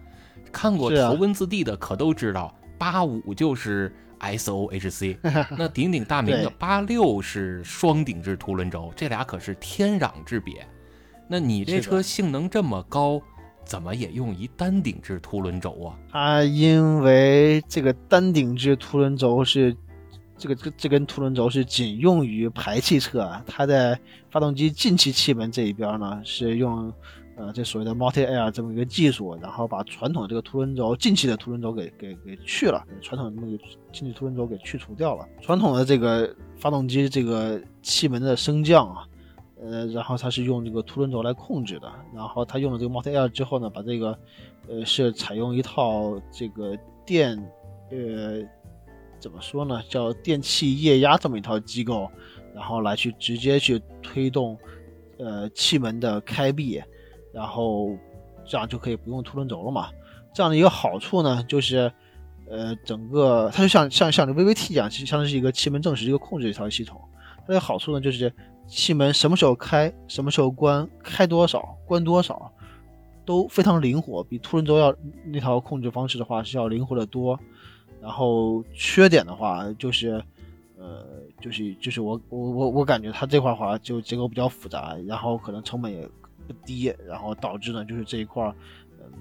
[0.51, 3.95] 看过头文字 D 的可都知道，八五就是。
[4.21, 5.17] S O H C，
[5.57, 10.65] 那鼎鼎大名的八六是双顶置凸轮轴，这俩可是天壤之别。
[11.27, 13.21] 那你这车性能这么高，
[13.65, 15.97] 怎么也用一单顶置凸轮轴啊？
[16.11, 19.75] 它因为这个单顶置凸轮轴是
[20.37, 23.99] 这个这这根凸轮轴是仅用于排气侧，它在
[24.29, 26.93] 发动机进气气门这一边呢是用。
[27.41, 33.57] 呃，这所谓的 Multi Air 这么一个技术，然后把传统的这个凸轮轴进气的凸轮轴给给给去了，传统的那个
[33.91, 35.27] 进气凸轮轴给去除掉了。
[35.41, 39.07] 传统的这个发动机这个气门的升降啊，
[39.59, 41.91] 呃，然后它是用这个凸轮轴来控制的。
[42.13, 44.15] 然后它用了这个 Multi Air 之后呢，把这个
[44.69, 46.77] 呃是采用一套这个
[47.07, 47.35] 电
[47.89, 48.47] 呃
[49.19, 52.07] 怎么说呢，叫电气液压这么一套机构，
[52.53, 54.55] 然后来去直接去推动
[55.17, 56.79] 呃气门的开闭。
[57.33, 57.89] 然后
[58.45, 59.89] 这样就可以不用凸轮轴了嘛？
[60.33, 61.91] 这样的一个好处呢，就是，
[62.49, 67.01] 呃，整个它就像像像这 VVT 一样，其实相当于是一个气门正时一个控制一套系统。
[67.45, 68.33] 它的好处呢，就是
[68.65, 72.49] 气门什么时候开，什么时候关，开多少，关多少，
[73.25, 77.37] 都非常灵活，比凸轮轴要那套控制方式的话是要灵活的多。
[78.01, 80.23] 然后缺点的话，就是，
[80.77, 81.05] 呃，
[81.41, 86.09] 就是就是我我我我感觉它这块话就结构比较复杂，然后可能成本也。
[86.51, 88.55] 不低，然后导致呢，就是这一块儿，
[88.99, 89.11] 嗯，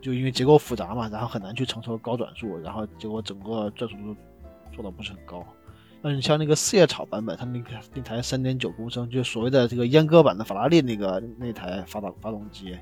[0.00, 4.16] 就因为结构复杂嘛，然后很难去承受高转速，然后结果整个转速都
[4.72, 5.44] 做的不是很高。
[6.02, 12.76] 嗯，像那个四叶草版本，它那个那台三点九公升，就所谓的这个阉割版的法拉利那个那台发动发动机，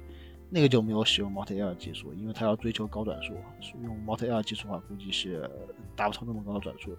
[0.51, 3.33] 那个就没有使用 Multi Air 技术，因为它要追求高转速，
[3.85, 5.49] 用 Multi Air 技术的话，估计是
[5.95, 6.99] 达不成那么高的转速的。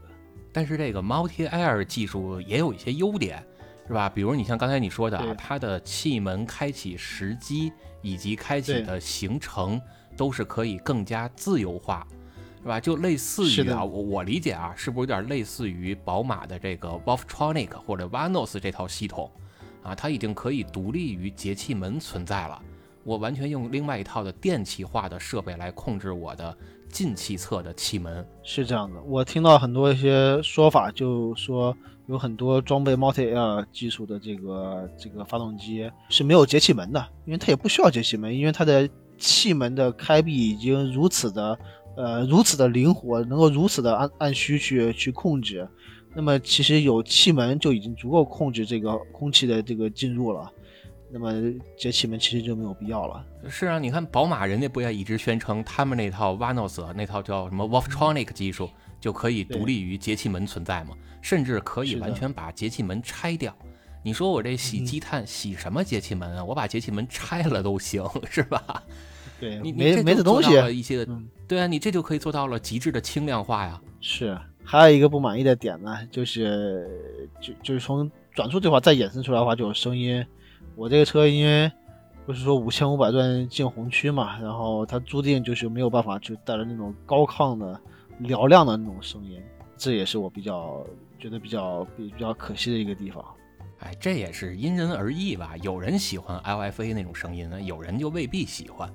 [0.54, 3.44] 但是这个 Multi Air 技术也有一些优点，
[3.88, 4.10] 是吧？
[4.10, 7.72] 比如你像刚才你说的啊，它的气门开启时机
[8.02, 9.82] 以及开启的行程
[10.16, 12.06] 都是可以更加自由化。
[12.62, 12.80] 是吧？
[12.80, 19.30] 就类似于啊，我我理解啊，是不是有点类似于宝马的这个 Wolftronic 或者 Vanos 这套系统
[19.84, 19.94] 啊？
[19.94, 22.62] 它已经可以独立于节气门存在了。
[23.04, 26.58] 我完全用另外一套的电气化的设备来控制我的
[26.88, 28.26] 进气侧的气门。
[28.44, 31.76] 是这样的，我听到很多一些说法，就说
[32.08, 41.58] 有很多装备 Multi Air 技术的这个这个发动机是没有节气门的，因为它也不需要节气门，因为它的气门的开闭已经如此的。
[41.96, 45.70] 呃，如此的灵活，能够如此的按按需去去控制，
[46.16, 50.52] 那么其实有气门就已经足够控制这个空气的这个进入了，
[51.12, 51.32] 那么
[51.78, 53.24] 节气门其实就没有必要了。
[53.48, 58.68] 是啊，你看宝马人家不也一直宣称他们那套 Vanos 那套叫什么 Wolftronic 技术
[59.04, 60.96] 就可以独立于节气门存在嘛？
[61.22, 63.54] 甚至可以完全把节气门拆掉。
[64.02, 66.42] 你说我这洗积碳洗什么节气门啊？
[66.46, 68.02] 我把节气门拆了都行，
[68.32, 68.82] 是吧？
[69.42, 73.82] 对你没没这东西，一些的，对啊，你这就可以做到了极致的轻量化呀。
[74.00, 76.88] 是，还有一个不满意的点呢，就是
[77.42, 80.26] 就就是从转速这块再衍生出来的话，就有声音。
[80.78, 81.70] 我这个车因为
[82.26, 87.78] 不是说五千五百转进红区嘛，然后它注定就是没有办法去带来那种高亢的
[88.24, 89.42] 嘹亮的那种声音，
[89.78, 90.86] 这也是我比较
[91.20, 93.24] 觉得比较比比较可惜的一个地方。
[93.80, 98.90] 哎，这也是因人而异吧，有人喜欢 LFA 那种声音呢，有人就未必喜欢。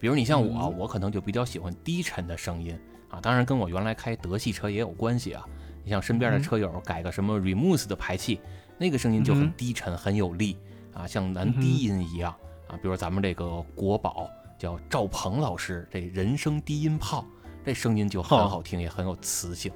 [0.00, 2.76] 比如你像我，我可能就比较喜欢低沉的声音
[3.08, 5.46] 啊，当然跟我原来开德系车也有关系啊。
[5.84, 8.40] 你像身边的车友改个什么 Remus 的排气，
[8.78, 10.56] 那个声音就很低沉，很有力
[10.92, 12.34] 啊，像男低音一样
[12.66, 12.76] 啊。
[12.82, 14.28] 比如咱们这个国宝
[14.58, 17.24] 叫赵鹏老师，这人声低音炮，
[17.64, 19.72] 这声音就很好听，也很有磁性。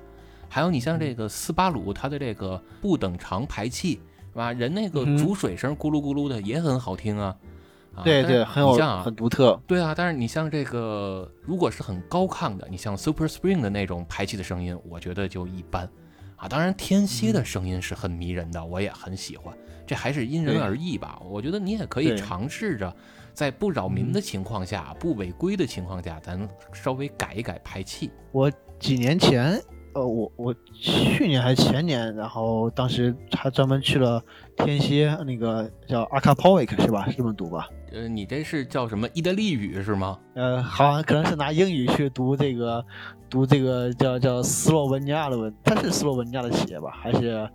[0.49, 4.01] 还有你像这个斯巴鲁，它的这个不等长排气
[4.33, 4.53] 是吧？
[4.53, 7.37] 人那个煮水声咕噜咕噜的也很好听啊。
[8.05, 9.59] 对对，很有很独特。
[9.67, 15.89] 对啊，但是你像这个，如果是很高亢的，你像 Super Spring 的那种排气的声音，我觉得就一般
[16.37, 16.47] 啊。
[16.47, 19.57] 当然，天蝎的声音是很迷人的，我也很喜欢。
[19.87, 21.19] 这还是因人而异吧。
[21.25, 22.95] 我觉得你也可以尝试着，
[23.37, 28.11] 在不扰民的情况下、不违规的情况下，咱稍微改一改排气。
[28.33, 29.61] 我几年前。
[29.95, 34.23] 呃，我我去年还是前年，然后当时还专门去了
[34.59, 37.09] 天蝎，那个叫阿卡波维克是吧？
[37.09, 37.67] 是这么读吧？
[37.93, 40.19] 呃，你这是叫什么意大利语是吗？
[40.35, 42.85] 呃，好像可能是拿英语去读这个，
[43.31, 46.91] 读这个叫叫斯洛文尼亚的文，它是斯洛文尼亚的企业吧？
[47.03, 47.49] 还是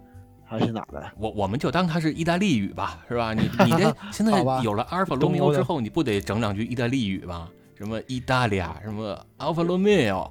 [0.58, 1.02] 还是哪的？
[1.18, 3.34] 我我们就当它是意大利语吧，是吧？
[3.34, 7.48] 你你这 现在有了阿尔法罗密欧之后，你不得整两句意大利语吗？
[7.76, 10.30] 什么意大利啊，什么阿尔法罗密欧？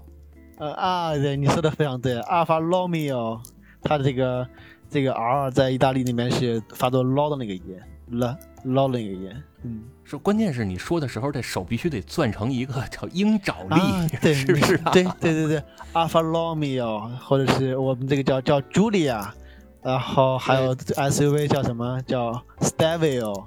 [0.59, 2.21] 呃啊，对，你说的非常对。
[2.21, 3.41] 阿尔法罗密欧，
[3.83, 4.47] 它的这个
[4.91, 7.63] 这个 R 在意大利那边是发作 L 的那个音
[8.13, 9.33] ，L L 那个音。
[9.63, 13.81] 嗯，说关键是你说的时候，这手必须得攥成一个叫鹰爪力，
[14.21, 14.77] 对，是不是？
[14.93, 15.63] 对对对对，
[15.93, 19.27] 阿尔法罗密欧，或者是我们这个叫叫 Julia，
[19.83, 23.45] 然后还有 SUV 叫什么叫 Stelvio，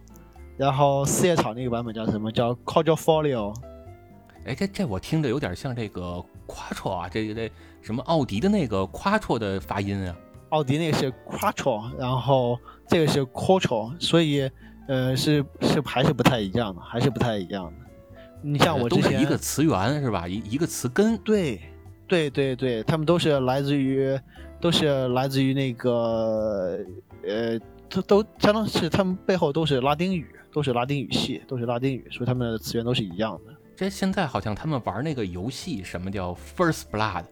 [0.58, 3.54] 然后四叶草那个版本叫什么叫 Quadrifoglio。
[4.46, 6.24] 哎，这这我听着有点像这个。
[6.46, 7.50] quattro 啊，这个这
[7.82, 10.14] 什么奥迪的那个 quattro 的发音啊？
[10.50, 14.52] 奥迪那个是 quattro，然后这个是 quattro，所以
[14.90, 17.72] 呃是是还是不太一样的，还是不太一样的。
[18.42, 20.28] 你像我之前一个词源是吧？
[20.28, 21.18] 一一个词根。
[21.20, 21.62] 对，
[22.10, 24.20] 对对对，他们都是来自于
[24.64, 26.80] 都是来自于那个
[27.28, 27.60] 呃，
[27.90, 33.54] 都都相当是他们背后都是拉丁语，都是拉丁语系，都是拉丁语，所以他们的词源都是一样的。
[33.76, 37.26] 这现在好像他们玩那个游戏，什么叫 First Blood、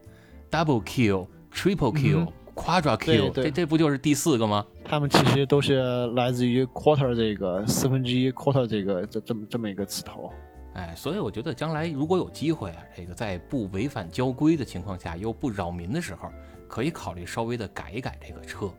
[0.51, 4.65] Double Kill、Triple Kill、Quadra Kill，这这不就是第四个吗？
[4.83, 10.33] 他们其实都是来自于 Quarter 这个四分之一 Quarter 这个这这么这么一个词头。
[10.73, 16.29] 哎，所以我觉得将来如果有机会啊，这个在不违反交规的情况下，又不扰民的时候，
[16.71, 18.71] 可以考虑稍微的改一改这个车，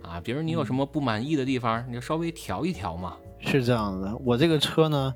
[0.00, 3.16] 啊，比如你有什么不满意的地方，你就稍微调一调嘛。
[3.40, 5.12] 是这样的，我这个车呢。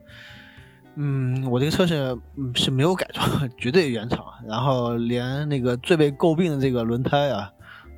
[0.97, 3.25] 嗯，我这个车是嗯是没有改装，
[3.57, 7.49] 绝对原厂，然后连那个最被诟病的这个轮胎啊，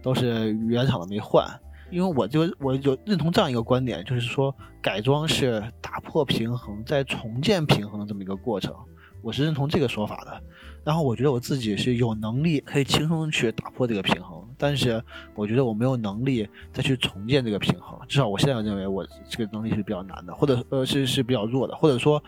[0.03, 1.49] 都是原厂的没换。
[1.91, 8.75] 因为我就我就认同这样一个观点，就是说改装是打破平衡，再重建平衡的这么一个过程，
[9.23, 10.43] 我是认同这个说法的。
[10.85, 15.03] 然后我觉得我自己是有能力可以轻松去打破这个平衡，但是
[15.35, 22.23] 我觉得我没有能力再去重建这个平衡，至少我现在认为我这个能力是比较难的，或者呃是是比较弱的，或者说，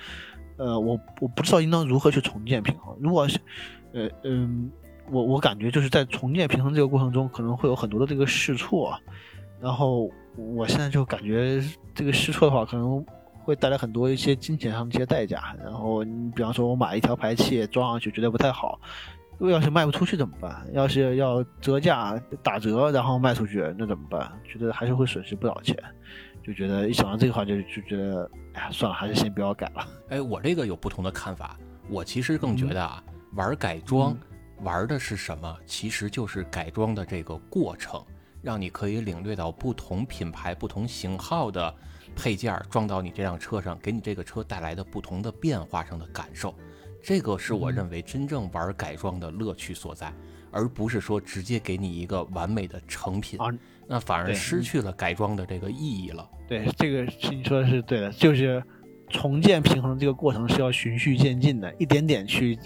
[0.57, 2.95] 呃我我不知道应当如何去重建平衡。
[3.01, 3.39] 如果是，
[3.93, 4.71] 呃嗯，
[5.11, 8.95] 我我感觉就是在重建平衡这个过程中，可能会有很多的这个试错，
[9.61, 11.63] 然后我现在就感觉
[11.95, 13.05] 这个试错的话，可能。
[13.43, 18.79] 会带来很多一些金钱上的一些代价，然后你比方说我买一条排气装上去觉得不太好，
[19.39, 20.67] 如果要是卖不出去怎么办？
[20.73, 24.31] 要是要折价打折然后卖出去那怎么办？
[24.45, 25.77] 觉得还是会损失不少钱，
[26.45, 29.89] 就觉得一想到这个话就就觉得，哎呀算了，还是先不要改了。
[30.11, 31.57] 哎，我这个有不同的看法，
[31.89, 33.03] 我其实更觉得啊，
[33.35, 34.17] 玩改装
[34.63, 35.57] 玩的是什么？
[35.65, 38.05] 其实就是改装的这个过程，
[38.43, 41.75] 让你可以领略到不同品牌、不同型号的。
[42.21, 46.55] 配件装到你这辆车上，给你这个车带来的不同的变化上的感受，
[47.03, 50.13] 这个是我认为真正玩改装的乐趣所在，
[50.51, 53.39] 而不是说直接给你一个完美的成品，
[53.87, 56.29] 那反而失去了改装的这个意义了。
[56.47, 58.63] 对，这个是你说的是对的，就是
[59.11, 62.59] 重建平衡这个过程是要循序渐进的，一点点去。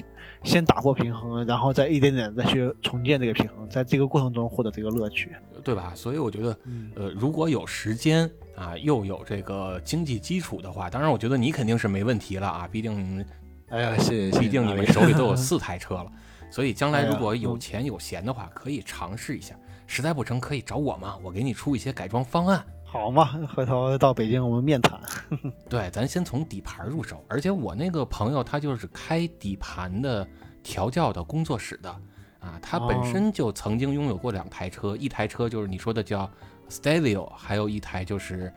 [0.43, 5.95] 先打破平衡，然后再一点点再去重建这个平衡，在这个过程中获得这个乐趣，对吧？
[5.97, 6.59] 所以我觉得，
[6.97, 12.69] 呃，如果有时间啊，又有这个经济基础的话，当然，我觉得你肯定是没问题了啊。
[12.71, 13.25] 毕竟，
[13.71, 16.13] 哎呀，谢谢，毕竟你们手里都有四台车了，
[16.51, 19.55] 所以将来 如果有钱有闲的话，可以尝试一下。
[19.87, 22.63] 实在不成，可以找我嘛，我给你出一些改装方案。
[22.95, 25.01] 好嘛，回头到北京我们面谈。
[25.69, 27.25] 对，咱先从底盘入手。
[27.29, 30.25] 而且我那个朋友他就是开底盘的
[30.63, 31.91] 调教的工作室的
[32.39, 36.31] 啊，他本身就曾经拥有过两台车，一台车就是你说的叫
[36.71, 38.53] Stelvio，还有一台就是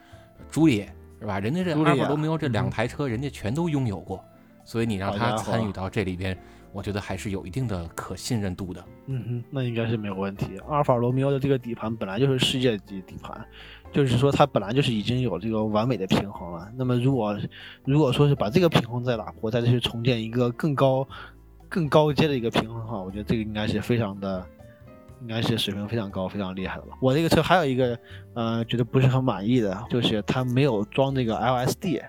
[0.51, 1.39] 朱丽叶，是吧？
[1.39, 4.23] 人家这阿尔法罗密欧这两台车，人家全都拥有过，
[4.63, 6.37] 所以你让他参与到这里边，
[6.71, 8.85] 我觉得还是有一定的可信任度的。
[9.07, 10.59] 嗯哼，那应该是没有问题。
[10.67, 13.43] 阿尔法罗密欧的这个底盘本来就是世界级底盘。
[13.91, 16.69] 就是说，它本来就是已经有这个完美的平衡了。
[16.77, 17.37] 那么，如果
[17.83, 21.07] 如果说是把这个平衡再打破，再去重建一个更高、
[21.67, 24.45] 更高阶的一个平衡的话，我觉得这个应该是非常的，
[25.21, 26.97] 应该是水平非常高、非常厉害的吧。
[27.01, 27.97] 我这个车还有一个，
[28.35, 32.01] 呃，觉得不是很满意的，就是它没有装这个 LSD。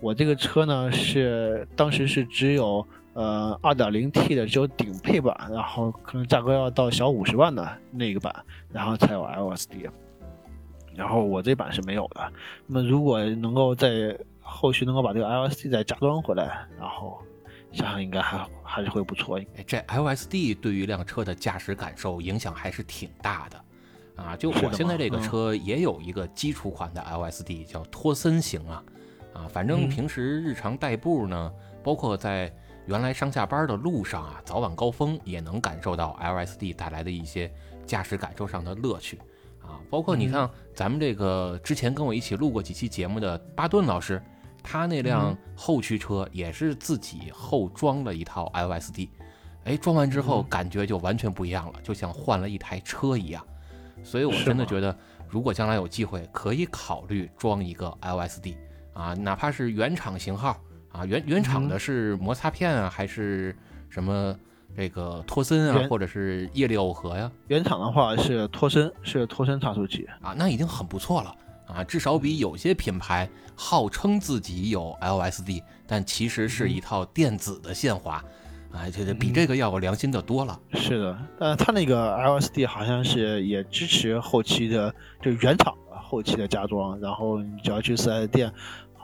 [0.00, 8.34] 我这个车呢是当时是只有呃 2.0T 的，只有顶配版，然后可能价格要到小五十万的那个版，
[8.72, 9.88] 然后才有 LSD。
[10.94, 12.32] 然后我这版是没有的，
[12.66, 17.18] 那么如果能够在后续能够把这个 LSD 再加装回来，然后
[17.72, 19.38] 想想应该还还是会不错。
[19.56, 23.64] 哎，这 LSD 对于一辆车的驾驶感受影响还是挺大的
[24.22, 24.36] 啊！
[24.36, 28.84] 就我现在这个车也有一个基础款的 LSD，叫托森型啊
[29.32, 31.50] 啊，反正平时日常代步呢，
[31.82, 32.52] 包括在
[32.86, 37.50] 原来上下班的路上啊，早晚高峰也能感受到 LSD 带来的一些
[37.86, 39.18] 驾驶感受上的乐趣。
[39.62, 44.22] 啊，包括你看咱们这个之前跟我一起录过几期节目的巴顿老师，
[44.62, 49.08] 他那辆后驱车也是自己后装了一套 LSD，
[49.64, 53.44] 哎，装完之后感觉就完全不一样了，就像换了一台车一样。
[54.02, 54.96] 所以我真的觉得，
[55.28, 58.56] 如果将来有机会，可以考虑装一个 LSD
[58.92, 60.58] 啊，哪怕是原厂型号
[60.90, 63.56] 啊，原原厂的是摩擦片啊，还是
[63.88, 64.36] 什么？
[64.76, 67.30] 这个托森啊，或者是叶力耦合呀。
[67.48, 71.34] 原厂的话是托森，是托森差速器啊，那已经很不错了
[71.66, 78.14] 啊，至少比有些品牌号称自己有 LSD，但其实是一套电子的限滑，
[78.72, 80.58] 啊，这这比这个要有良心的多了。
[80.72, 88.50] 是的，但它那个 LSD 好像是也支持后期的，就原厂的后期的加装，然后你只要去四 S 店，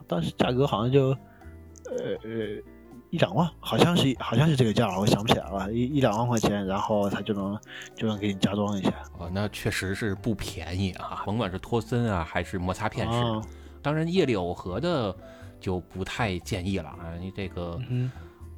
[0.06, 2.62] 当时价格好像就，呃呃。
[3.10, 7.58] 一两万，好像是好像是这个价，我想不起来了，一一两万块钱，然后他就能
[7.96, 8.92] 就能给你加装一下。
[9.18, 13.48] 哦，那确实是不便宜啊，甭管是托森啊，还是摩擦片式。
[13.80, 15.16] 当然，液力耦合的
[15.58, 17.80] 就不太建议了啊，你这个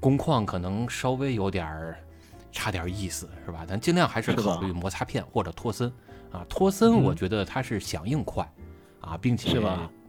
[0.01, 1.97] 工况可能稍微有点儿
[2.51, 3.65] 差点意思，是吧？
[3.69, 5.93] 咱尽量还是考虑摩擦片或者托森
[6.33, 6.45] 啊。
[6.49, 8.51] 托森我觉得它是响应快
[9.01, 9.63] 啊，并且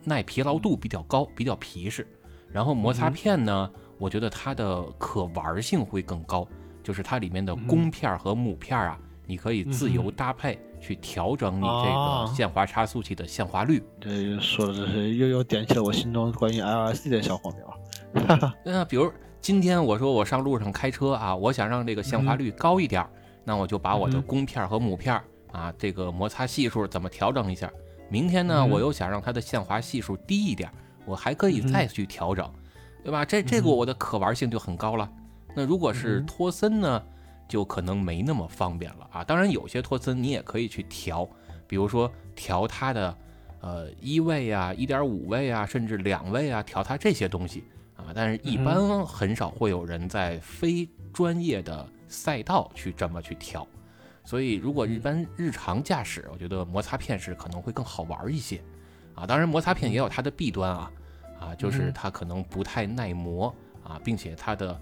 [0.03, 2.07] 耐疲劳度比较高，比较皮实。
[2.51, 3.69] 然后摩擦片呢？
[4.01, 6.47] 我觉得它的可玩性会更高，
[6.81, 8.97] 就是它里面的公片和母片啊，
[9.27, 13.83] 你可以自由搭配去调整你这个限滑差速器的限滑率。
[13.99, 18.51] 这说的这是又又点起了我心中关于 LSD 的小火苗。
[18.65, 23.07] 那比如今天我说我上路上开车啊，我想让这个限滑率高一点，
[23.43, 25.21] 那我就把我的公片和母片
[25.51, 27.71] 啊这个摩擦系数怎么调整一下。
[28.09, 30.69] 明天呢，我又想让它的限滑系数低一点，
[31.05, 32.51] 我还可以再去调整。
[33.03, 33.25] 对吧？
[33.25, 35.09] 这这个我的可玩性就很高了。
[35.53, 37.03] 那如果是托森呢，
[37.47, 39.23] 就可能没那么方便了啊。
[39.23, 41.27] 当然，有些托森你也可以去调，
[41.67, 43.17] 比如说调它的
[43.59, 47.63] 呃一位啊、一点五位啊，甚至两位啊，调它这些东西
[47.95, 48.05] 啊。
[48.13, 53.67] 但是，一般很少会有人在非专业的赛道去这么去调。
[54.23, 58.61] 所以，如果一般日常驾驶，我觉得摩擦片是可能会更好玩一些
[59.15, 59.25] 啊。
[59.25, 60.91] 当然，摩擦片也有它的弊端啊。
[61.41, 64.79] 啊，就是它可能不太耐磨啊，并且它的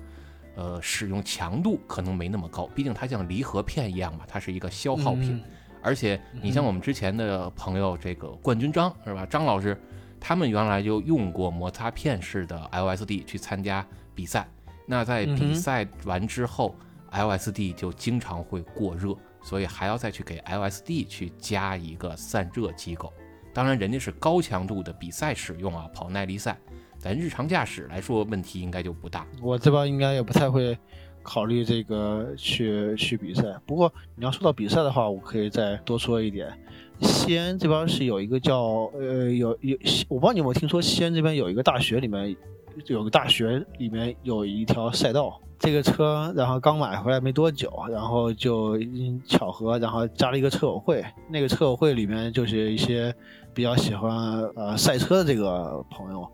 [0.55, 5.41] 呃使用强度可能没那么高，毕竟它像离合片一样嘛，它是一个消耗品。
[5.81, 9.25] 而且你像我们之前的朋友，这个冠军张是吧？
[9.25, 9.81] 张老师，
[10.19, 14.45] 他们原来就用过摩擦片式的 LSD 去参加比赛，
[14.85, 16.75] 那在比赛完之后
[17.11, 23.13] ，LSD 就经常会过热，所以还要再去给 LSD 去加一个散热机构。
[23.53, 26.57] 当然，人家是高强度的比赛使用啊，跑耐力赛，
[26.97, 29.25] 咱日常驾驶来说，问题应该就不大。
[29.41, 30.77] 我这边应该也不太会
[31.23, 33.43] 考虑这个去去比赛。
[33.65, 36.51] 不过你要说到比赛的话，我可以再多说一点。
[37.01, 39.77] 西安这边是有一个叫呃有有，
[40.07, 42.35] 我不知道你有没有听说，西安这边有一个大学里面
[42.85, 45.41] 有个大学里面有一条赛道。
[45.61, 48.79] 这个车，然后刚买回来没多久，然后就
[49.27, 51.03] 巧合，然后加了一个车友会。
[51.27, 53.13] 那个车友会里面就是一些
[53.59, 56.25] 比较喜欢呃赛车的这个朋友，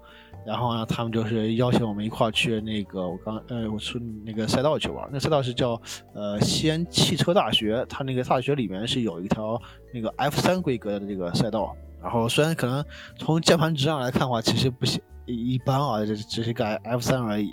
[0.45, 5.09] 然后呢，他们就是邀请我们一块儿去那个我刚呃我说那个赛道去玩。
[5.11, 5.81] 那赛道是叫
[6.13, 9.59] 呃西安汽车大学，它那个大学里面是有一条
[9.91, 11.75] 那个 F 三规格的这个赛道。
[11.99, 12.85] 然后虽然可能
[13.17, 15.01] 从键盘值上来看的话，其实不行。
[15.25, 17.49] 一般啊，这只是改 F 三而已，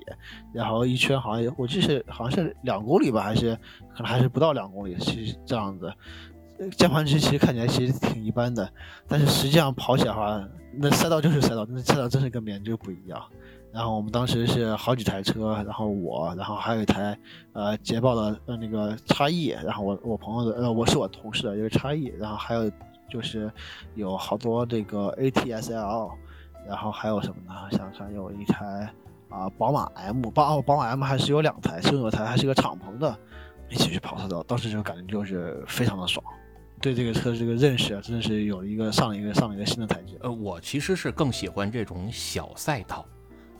[0.52, 3.56] 然后一圈好像我记得好像是两公里吧，还是
[3.96, 5.90] 可能还是不到两公里，其实这样子。
[6.70, 8.68] 键盘值其实看起来其实挺一般的，
[9.08, 10.42] 但是实际上跑起来的话，
[10.74, 13.22] 那赛道就是赛道，那赛道真是跟别人就不一样。
[13.72, 17.18] 然后我们当时是好几台车，然后我，然后还有一台
[17.52, 22.70] 呃捷豹的呃那个叉 E，然后我我朋友的呃我是我同事的一个叉 E，然后还有
[23.10, 23.50] 就是
[23.94, 26.10] 有好多这个 ATS-L。
[26.64, 27.52] 然后还有什么呢？
[27.72, 28.88] 想想有一台
[29.28, 33.18] 啊，宝马 M，宝宝马 M 还是有两台，其中有台还是个敞篷的，
[33.68, 36.24] 一起去跑赛道，当时就感觉就是非常的爽，
[36.82, 40.16] 对这个车这个认识啊，真的是有一个上了一个上了一个新的台阶。
[40.20, 43.06] 呃，我其实是更喜欢这种小赛道，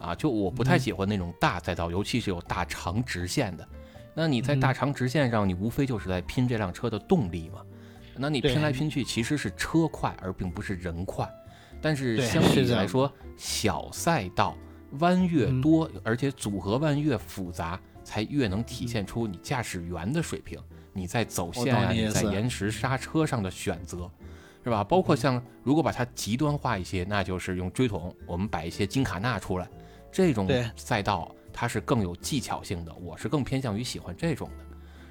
[0.00, 3.66] 啊，就我不太喜欢那种大赛道，尤其是有大长直线的。
[4.12, 7.60] 那你在大长直线上，你无非就是在拼这辆车的动力嘛，
[8.16, 11.30] 那你拼来拼去其实是车快，而并不是人快。
[11.80, 14.56] 但是相比来说，小赛道
[14.98, 20.58] 弯越多，而且组合弯越复杂，才越能体现出你驾驶员的水平。
[20.92, 24.10] 你在走线啊，你在延时刹车上的选择，
[24.64, 24.84] 是吧？
[24.84, 29.68] 包括像如果把它极端化一些，那就是用锥桶，我们摆一些金卡纳出来，
[30.10, 32.94] 这种赛道它是更有技巧性的。
[32.94, 34.64] 我是更偏向于喜欢这种的。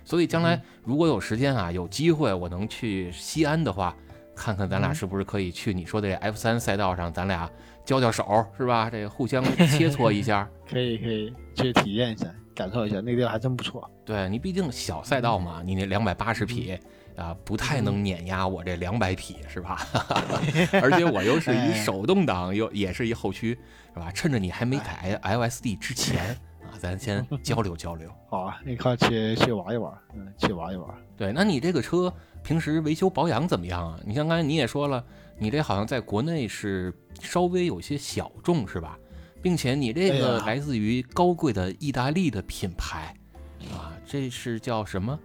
[0.03, 3.95] 所以将来如果有时间啊，有机会我能去西安的话。
[4.34, 7.47] 看看咱俩是不是可以去你说的这 F 三赛道上，咱俩
[7.86, 8.89] 交交手是吧？
[8.89, 13.89] 这个互相 切磋一下，可以可以去体验一下，感受一下，那地方还真不错。
[14.06, 16.78] 对你毕竟小赛道嘛，你那两百八十匹
[17.16, 19.80] 啊，不太能碾压我这两百匹是吧？
[20.82, 23.58] 而且我又是一手动挡，又也是一后驱
[23.93, 24.12] 是吧？
[24.14, 26.30] 趁着你还没改 LSD 之前
[26.64, 28.10] 啊，咱先 交流交流。
[28.30, 30.89] 好啊，一块去去玩一玩，嗯，去玩一玩。
[31.18, 32.14] 对，那你这个车。
[32.43, 33.99] 平时维修保养怎么样啊？
[34.04, 35.06] 你像刚才你也说了，
[35.38, 36.91] 你这好像在国内是
[37.22, 38.97] 稍微有些小众，是吧？
[39.42, 43.16] 并且你这个来自于高贵的意大利的品牌，
[43.72, 45.18] 啊，这是叫什么？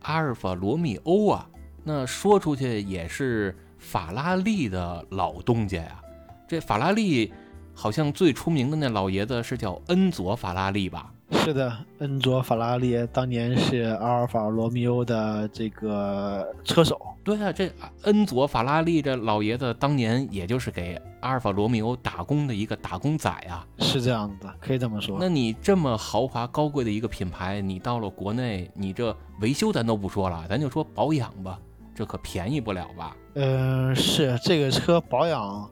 [0.00, 1.46] 阿尔法罗密欧啊？
[1.84, 6.00] 那说出去也是法拉利的老东家呀。
[6.48, 7.32] 这法拉利
[7.74, 11.12] 好像最出名的那老爷子是叫恩佐法拉利吧？
[11.32, 17.00] 是的，恩佐法拉利当年是阿尔法罗密欧的这个车手。
[17.24, 17.70] 对啊，这
[18.02, 23.66] 恩佐法拉利这老爷子当年也就是给阿尔法罗密欧打工的一个打工仔啊。
[23.78, 25.16] 是这样子的，可以这么说。
[25.20, 31.58] 那你这么豪华高贵的一个品牌，你到了国内，你这维修咱都不说了，咱就说保养吧，
[31.94, 33.16] 这可便宜不了吧？
[33.34, 35.70] 嗯，是这个车保养。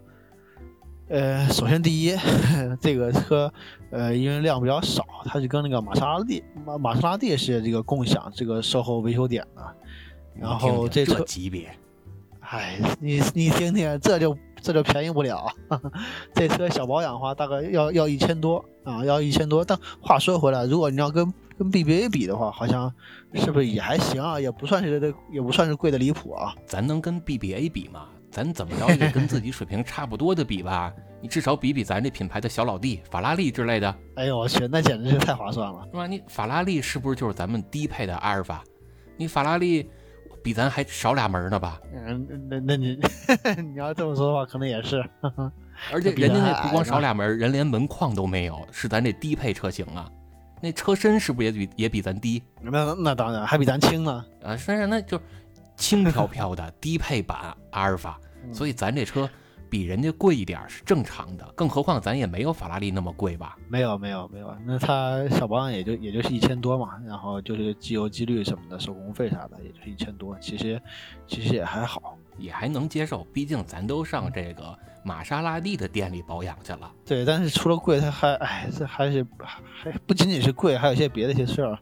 [1.08, 2.14] 呃，首先第一，
[2.80, 3.50] 这个车，
[3.90, 9.62] 呃，因为量比较少，它是跟那个玛莎拉蒂玛玛莎拉蒂是这个共享这个售后维修点的。
[10.34, 11.68] 然后这车级别，
[12.40, 15.50] 哎，你你听听，这就这就便宜不了。
[16.34, 19.64] 这车小保养的话，大概要要一千多啊，要一千多。
[19.64, 22.92] 但话说回来，如果你要跟跟 BBA 比的话，好像
[23.34, 24.38] 是不是也还行啊？
[24.38, 26.54] 也不算是也不算是贵的离谱啊。
[26.66, 28.06] 咱能跟 BBA 比吗？
[28.38, 30.94] 咱怎么着也得跟自己水平差不多的比吧？
[31.20, 35.84] 你至少比比咱这品牌的小老弟法拉利之类的，哎呦我去，那简直是太划算了。
[35.90, 36.06] 是吧？
[36.06, 38.62] 你法拉利是不是就是咱们低配的阿尔法？
[39.16, 39.90] 你法拉利
[40.40, 41.80] 比咱还少俩门呢吧？
[41.92, 42.96] 嗯，那那你
[43.60, 45.04] 你要这么说的话，可能也是。
[45.92, 50.08] 而且人家那不光少俩门，人连门框都没有，是咱这低配车型啊。
[50.60, 54.24] 那车身是不是也比也比咱低那那当然，还比咱轻呢。
[54.44, 54.56] 啊？
[54.56, 55.20] 虽然那就
[55.76, 59.28] 轻飘飘的 低配版阿尔法，嗯所以咱这车
[59.70, 61.46] 比人家贵一点儿是正常的。
[61.54, 63.56] 更何况咱也没有法拉利那么贵吧？
[63.68, 70.80] 没有没有没有，那它小保养也就也就是一千多嘛，然后就是机油机滤什么的，手工费啥的，也就是一千多，其实
[71.26, 72.16] 其实也还好。
[72.40, 74.72] 也还能接受，毕竟咱都上这个
[75.02, 76.88] 玛莎拉蒂的店里保养去了。
[77.04, 79.26] 对，但是除了贵，它还哎，这还是
[79.66, 81.76] 还不仅仅是贵，还有一些别的一些事儿。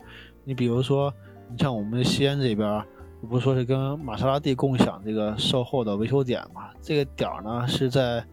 [0.44, 1.12] 你比如说，
[1.50, 2.82] 你像我们西安这边
[3.26, 6.70] 不是说是跟玛莎拉蒂共享这个售后的维修点嘛？
[6.80, 8.24] 这个点儿呢是在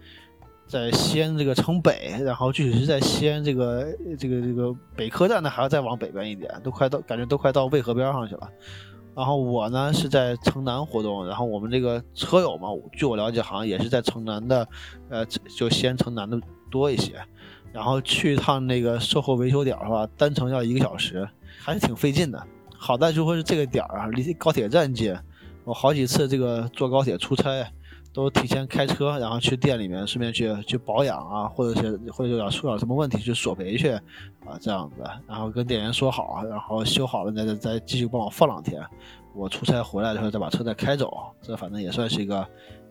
[0.68, 3.88] 在西安这个城北，然后具体是在西安这个
[4.18, 8.50] 这个这个北客站呢，还要再往北边一点，都快到感觉都快到渭河边上去了。
[9.16, 14.68] 然后我呢是在城南活动，然后我们这个车友嘛，据我了解，好像也是在城南的，
[15.10, 15.26] 呃，
[15.58, 16.40] 就西安城南的
[16.72, 17.14] 多一些。
[17.72, 21.28] 然后去一趟那个售后维修点的话，单程要一个小时，
[21.60, 22.44] 还是挺费劲的。
[22.84, 25.16] 好在就会是这个点儿啊，离高铁站近，
[25.64, 27.66] 我好几次这个坐高铁出差，
[28.12, 33.92] 都提前开车，然后去店里面顺便去去保养啊，或者是或者有点出点什么问题去索赔去
[34.46, 38.84] 啊，这样子，然后跟店员说好，然后修好了再再再继续帮我放两天，
[39.36, 41.12] 我出差回来的时候再把车再开走，
[41.42, 42.48] 这反正也算是一个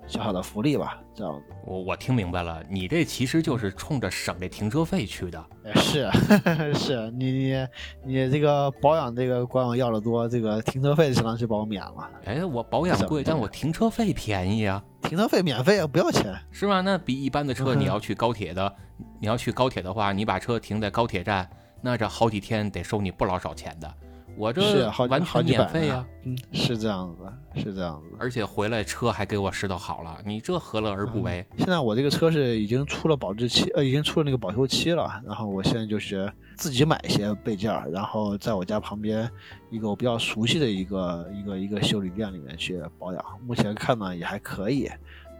[0.07, 1.55] 小小的福利吧，这样子。
[1.64, 5.45] 我我听明白了，你这其实就是冲着省这停车费去的。
[5.64, 6.11] 哎，是
[6.74, 7.66] 是，你你
[8.05, 16.34] 你这个保养这个管我要的多，这个停车费相当是帮我免了，哎，我保养贵，但我停车费便宜啊，停车费免费啊，不要钱。
[16.51, 16.80] 是吧？
[16.80, 18.74] 那比一般的车， 嗯你要去高铁的，
[19.20, 21.49] 你要去高铁的话，你把车停在高铁站，
[21.80, 23.95] 那这好几天得收你不老少钱的。
[24.37, 28.16] 我这好完全好几百免费呀、呢嗯，是这样子，是这样子。
[28.18, 31.45] 而且回来车还给我拾掇好了，你这何乐而不为？
[31.59, 35.20] 现在我这个车是已经出了保质期，呃，已经出了那个保修期了。
[35.26, 39.28] 然后我现在就是自己买一些备件儿，然后在我家旁边
[39.70, 43.24] 一个我比较熟悉的一个一个一个修理店里面去保养。
[43.45, 44.89] 目前看呢也还可以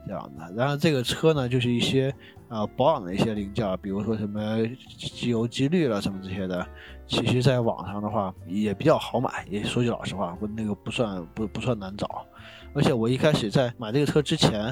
[0.07, 0.53] 这样的。
[0.55, 2.15] 然后这个车呢就是一些
[2.49, 4.59] 呃保养的一些零件，比如说什么
[4.97, 6.67] 机油机滤了什么这些的，
[7.07, 9.45] 其实在网上的话也比较好买。
[9.49, 12.27] 也说句老实话，不那个不算不不算难找。
[12.75, 14.63] 而且我一开始在买这个车之前，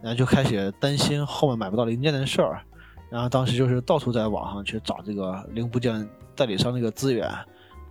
[0.00, 2.62] 然后就开始担心后面买不到零件的事儿，
[3.10, 7.28] 然后当时就是到处在网上去找这个零部件代理商这个资源，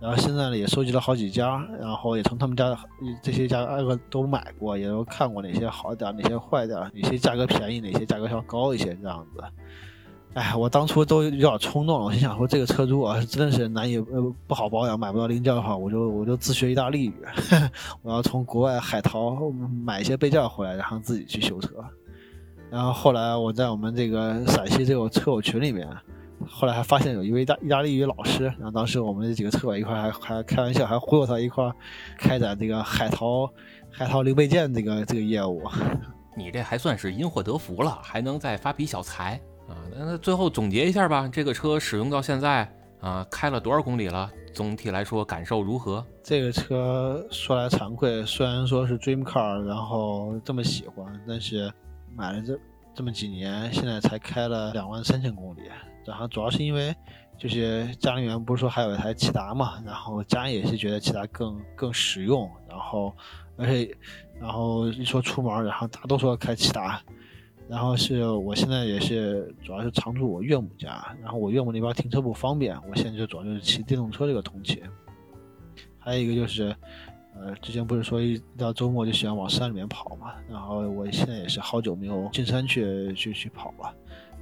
[0.00, 2.76] 然后现在呢也收集了好几家，然后也从他们家
[3.22, 9.42] 这些家挨个都买过，也都看过哪些好点，哪些坏点，哪些价格便宜，哪些价格稍高一些这样子。
[10.34, 17.14] 哎，我当初都有点冲动了，我心想说这个车如果真的是难以呃不好保养，买不到零件的话，我就我就自学意大利语，
[18.02, 19.50] 我要从国外海淘
[19.84, 21.70] 买一些备件回来，然后自己去修车。
[22.70, 25.88] 然后后来我在我们这个陕西这个车友群里面，
[26.46, 31.74] 后来还发现有一位意大意大利语老师，然后当时我们这几个车友一块儿还还开玩笑，还忽悠他一块儿
[32.16, 33.50] 开展这个海淘
[33.90, 35.62] 海淘零配件这个这个业务。
[36.36, 39.74] 你这还算是因祸得福了，还能再发笔小财啊！
[39.90, 42.70] 那那最后总结一下吧，这个车使用到现在
[43.00, 44.30] 啊，开了多少公里了？
[44.54, 46.04] 总体来说感受如何？
[46.22, 51.72] 这个车说来惭愧，虽然说是 Dream Car，然后这么喜欢，但是
[52.14, 52.56] 买了这
[52.94, 55.62] 这么几年，现在才开了两万三千公里。
[56.08, 56.94] 然后主要是因为
[57.36, 63.14] 就是家里面不是说还有一台骐达嘛，然后家人也是觉得骐达更更实用，然后
[63.56, 63.96] 而且
[64.40, 67.00] 然后一说出门，然后大家都说开骐达。
[67.68, 74.82] 然后是我现在也是主要是常住我岳母家，然后我岳母那边停车不方便，我现在就主要就是骑电动车这个通勤。
[75.98, 76.74] 还有一个就是，
[77.34, 83.94] 呃，之前不是说一到周末就喜欢往山里面跑嘛，然后我现在也是好久没有进山去去去跑了，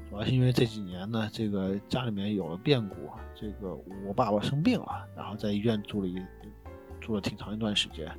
[0.08, 2.96] 主要是因为这几年呢，这个家里面有了变故，
[3.34, 3.76] 这个
[4.06, 6.20] 我爸爸生病了，然后在医院住了一
[7.00, 8.10] 住了挺长一段时间，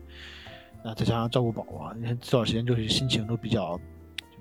[0.84, 3.80] 那再加上照顾宝宝，你看这段时间就是心情都比较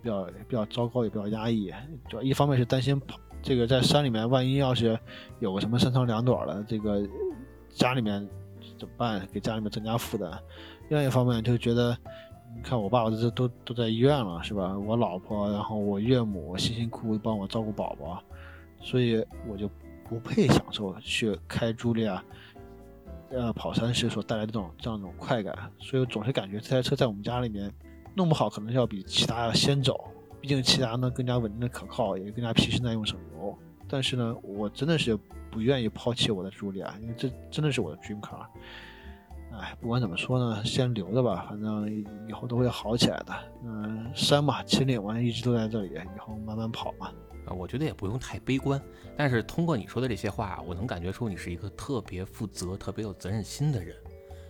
[0.03, 1.73] 比较比较糟糕，也比较压抑，
[2.09, 4.99] 主要一方面是担心跑这个在山里面，万一要是
[5.39, 7.09] 有个什么三长两短的，这个
[7.71, 8.29] 家里面
[8.77, 9.27] 怎么办？
[9.33, 10.31] 给家里面增加负担。
[10.89, 11.97] 另外一方面就觉得，
[12.57, 14.77] 你看我爸爸这都都在医院了，是吧？
[14.77, 18.21] 我老婆，然后我岳母辛辛苦苦帮我照顾宝宝，
[18.81, 19.71] 所以我就
[20.09, 22.25] 不配享受去开茱莉亚，
[23.31, 25.57] 呃，跑山时所带来的这种这样一种快感。
[25.79, 27.73] 所以我总是感觉这台车在我们家里面
[28.15, 30.09] 弄不好可能要比其他要先走，
[30.41, 33.57] 毕竟其他呢更加稳定的可靠，也更加皮实耐用省油。
[33.87, 35.17] 但是呢，我真的是
[35.51, 38.45] 不愿意抛弃我的茱莉亚，因为这真的是我的 dream car。
[39.53, 43.35] 哎，不管怎么说呢，先留着吧，反正以后都会好起来的。
[43.65, 47.11] 嗯，山嘛，秦岭嘛，一直都在这里，以后慢慢跑嘛。
[47.47, 48.81] 啊，我觉得也不用太悲观。
[49.17, 53.97] 但是通过你说的这些话，我能感觉出你是一个特别负责、特别有责任心的人。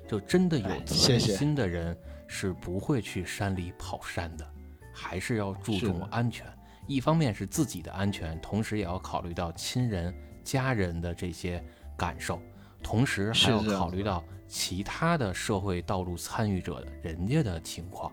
[0.09, 1.97] 就真的有责任心的人
[2.29, 4.47] 是不会去山里跑山的，
[4.93, 6.47] 还是要注重安全。
[6.87, 11.61] 一方面是自己的安全，同时也要考虑到亲人、家人的这些
[11.97, 12.41] 感受，
[12.83, 18.13] 同时还要考虑到其他的社会道路参与者的人家的情况，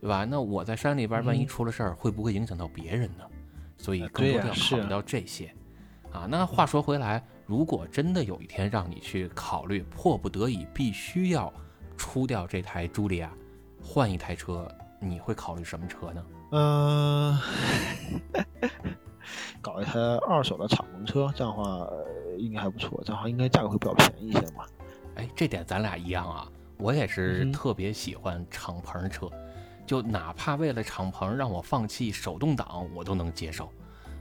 [0.00, 0.24] 对吧？
[0.24, 3.24] 那我在山里边，万一出了事儿，会不会影响到别人呢？
[3.76, 5.54] 所以更多的要考虑到这些。
[6.12, 11.52] 啊，那话说回来，如果真的有一天让你去考虑，迫不得已必须要
[11.96, 13.32] 出掉这台茱莉亚，
[13.80, 14.66] 换一台车，
[14.98, 16.26] 你会考虑什么车呢？
[16.50, 17.38] 嗯，
[19.62, 21.88] 搞一台二手的敞篷车，这样的话
[22.38, 24.66] 应该还不错，这样的话应该价格会比较便宜一些嘛。
[25.20, 26.48] 哎，这点咱俩一样啊，
[26.78, 29.30] 我也是特别喜欢敞篷车，
[29.86, 33.70] 就哪怕为了敞篷让我放弃手动挡，我都能接受。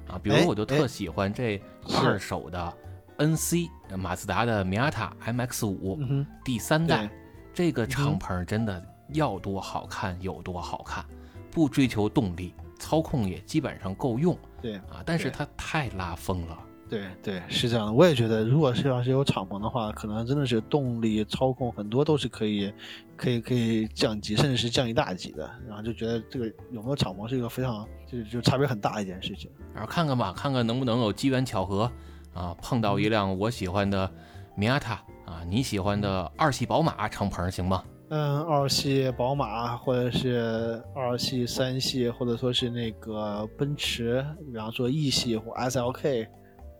[0.09, 1.61] 啊，比如我就特喜欢这
[2.03, 2.73] 二手的
[3.17, 5.97] NC 马自达的米亚塔 MX 五
[6.43, 7.09] 第三代，
[7.53, 8.83] 这个敞篷真的
[9.13, 11.05] 要多好看有多好看，
[11.49, 14.37] 不追求动力，操控也基本上够用。
[14.61, 16.59] 对啊，但是它太拉风了。
[16.89, 17.93] 对对，是这样的。
[17.93, 22.73] 我也觉得，如果是要是有敞篷的话，可能真的是动力、操控很多都是可以，
[23.15, 25.47] 可以可以降级，甚至是降一大级的。
[25.67, 29.51] 然后就觉得这个有没有敞篷是一个非常就就差别很大的一件事情。
[29.71, 31.91] 然后看看吧，看看能不能有机缘巧合
[32.33, 34.11] 啊，碰到一辆我喜欢的
[34.55, 37.83] 米亚塔啊，你喜欢的二系宝马敞篷行吗？
[38.09, 46.27] 嗯，二系宝马或者是二系、三系，或者说是那个奔驰，比方说 E 系或 SLK。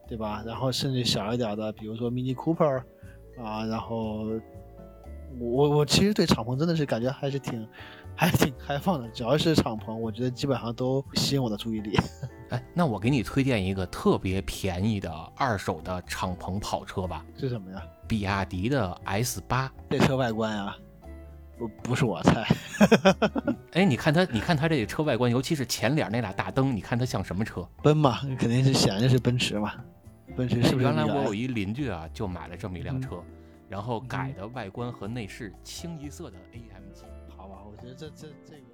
[0.09, 0.43] 对吧？
[0.45, 2.81] 然后甚至小一点的，比如说 Mini Cooper，
[3.41, 4.25] 啊，然后
[5.39, 7.67] 我我其实对敞篷真的是感觉还是挺
[8.15, 11.95] 还是挺开放的，只要是敞篷，我觉得基本上都吸引我的注意力。
[12.49, 17.23] 哎，那我给你推荐一个特别便宜的二手的敞篷跑车吧。
[17.37, 17.83] 是什么呀？
[18.07, 19.71] 比亚迪的 S 八。
[19.91, 20.75] 这车外观呀，
[21.59, 22.47] 不不是我菜。
[23.73, 27.63] 哎，你看它，你看它这个车外观，尤其是前脸那俩大灯，你看它像什么车？
[27.83, 29.73] 奔嘛，肯定是显然是奔驰嘛。
[30.35, 33.23] 奔驰是原来我有一邻居啊，就买了这么一辆车，
[33.67, 37.03] 然后改的外观和内饰清一色的 AMG。
[37.35, 38.68] 好吧，我觉得这这这个。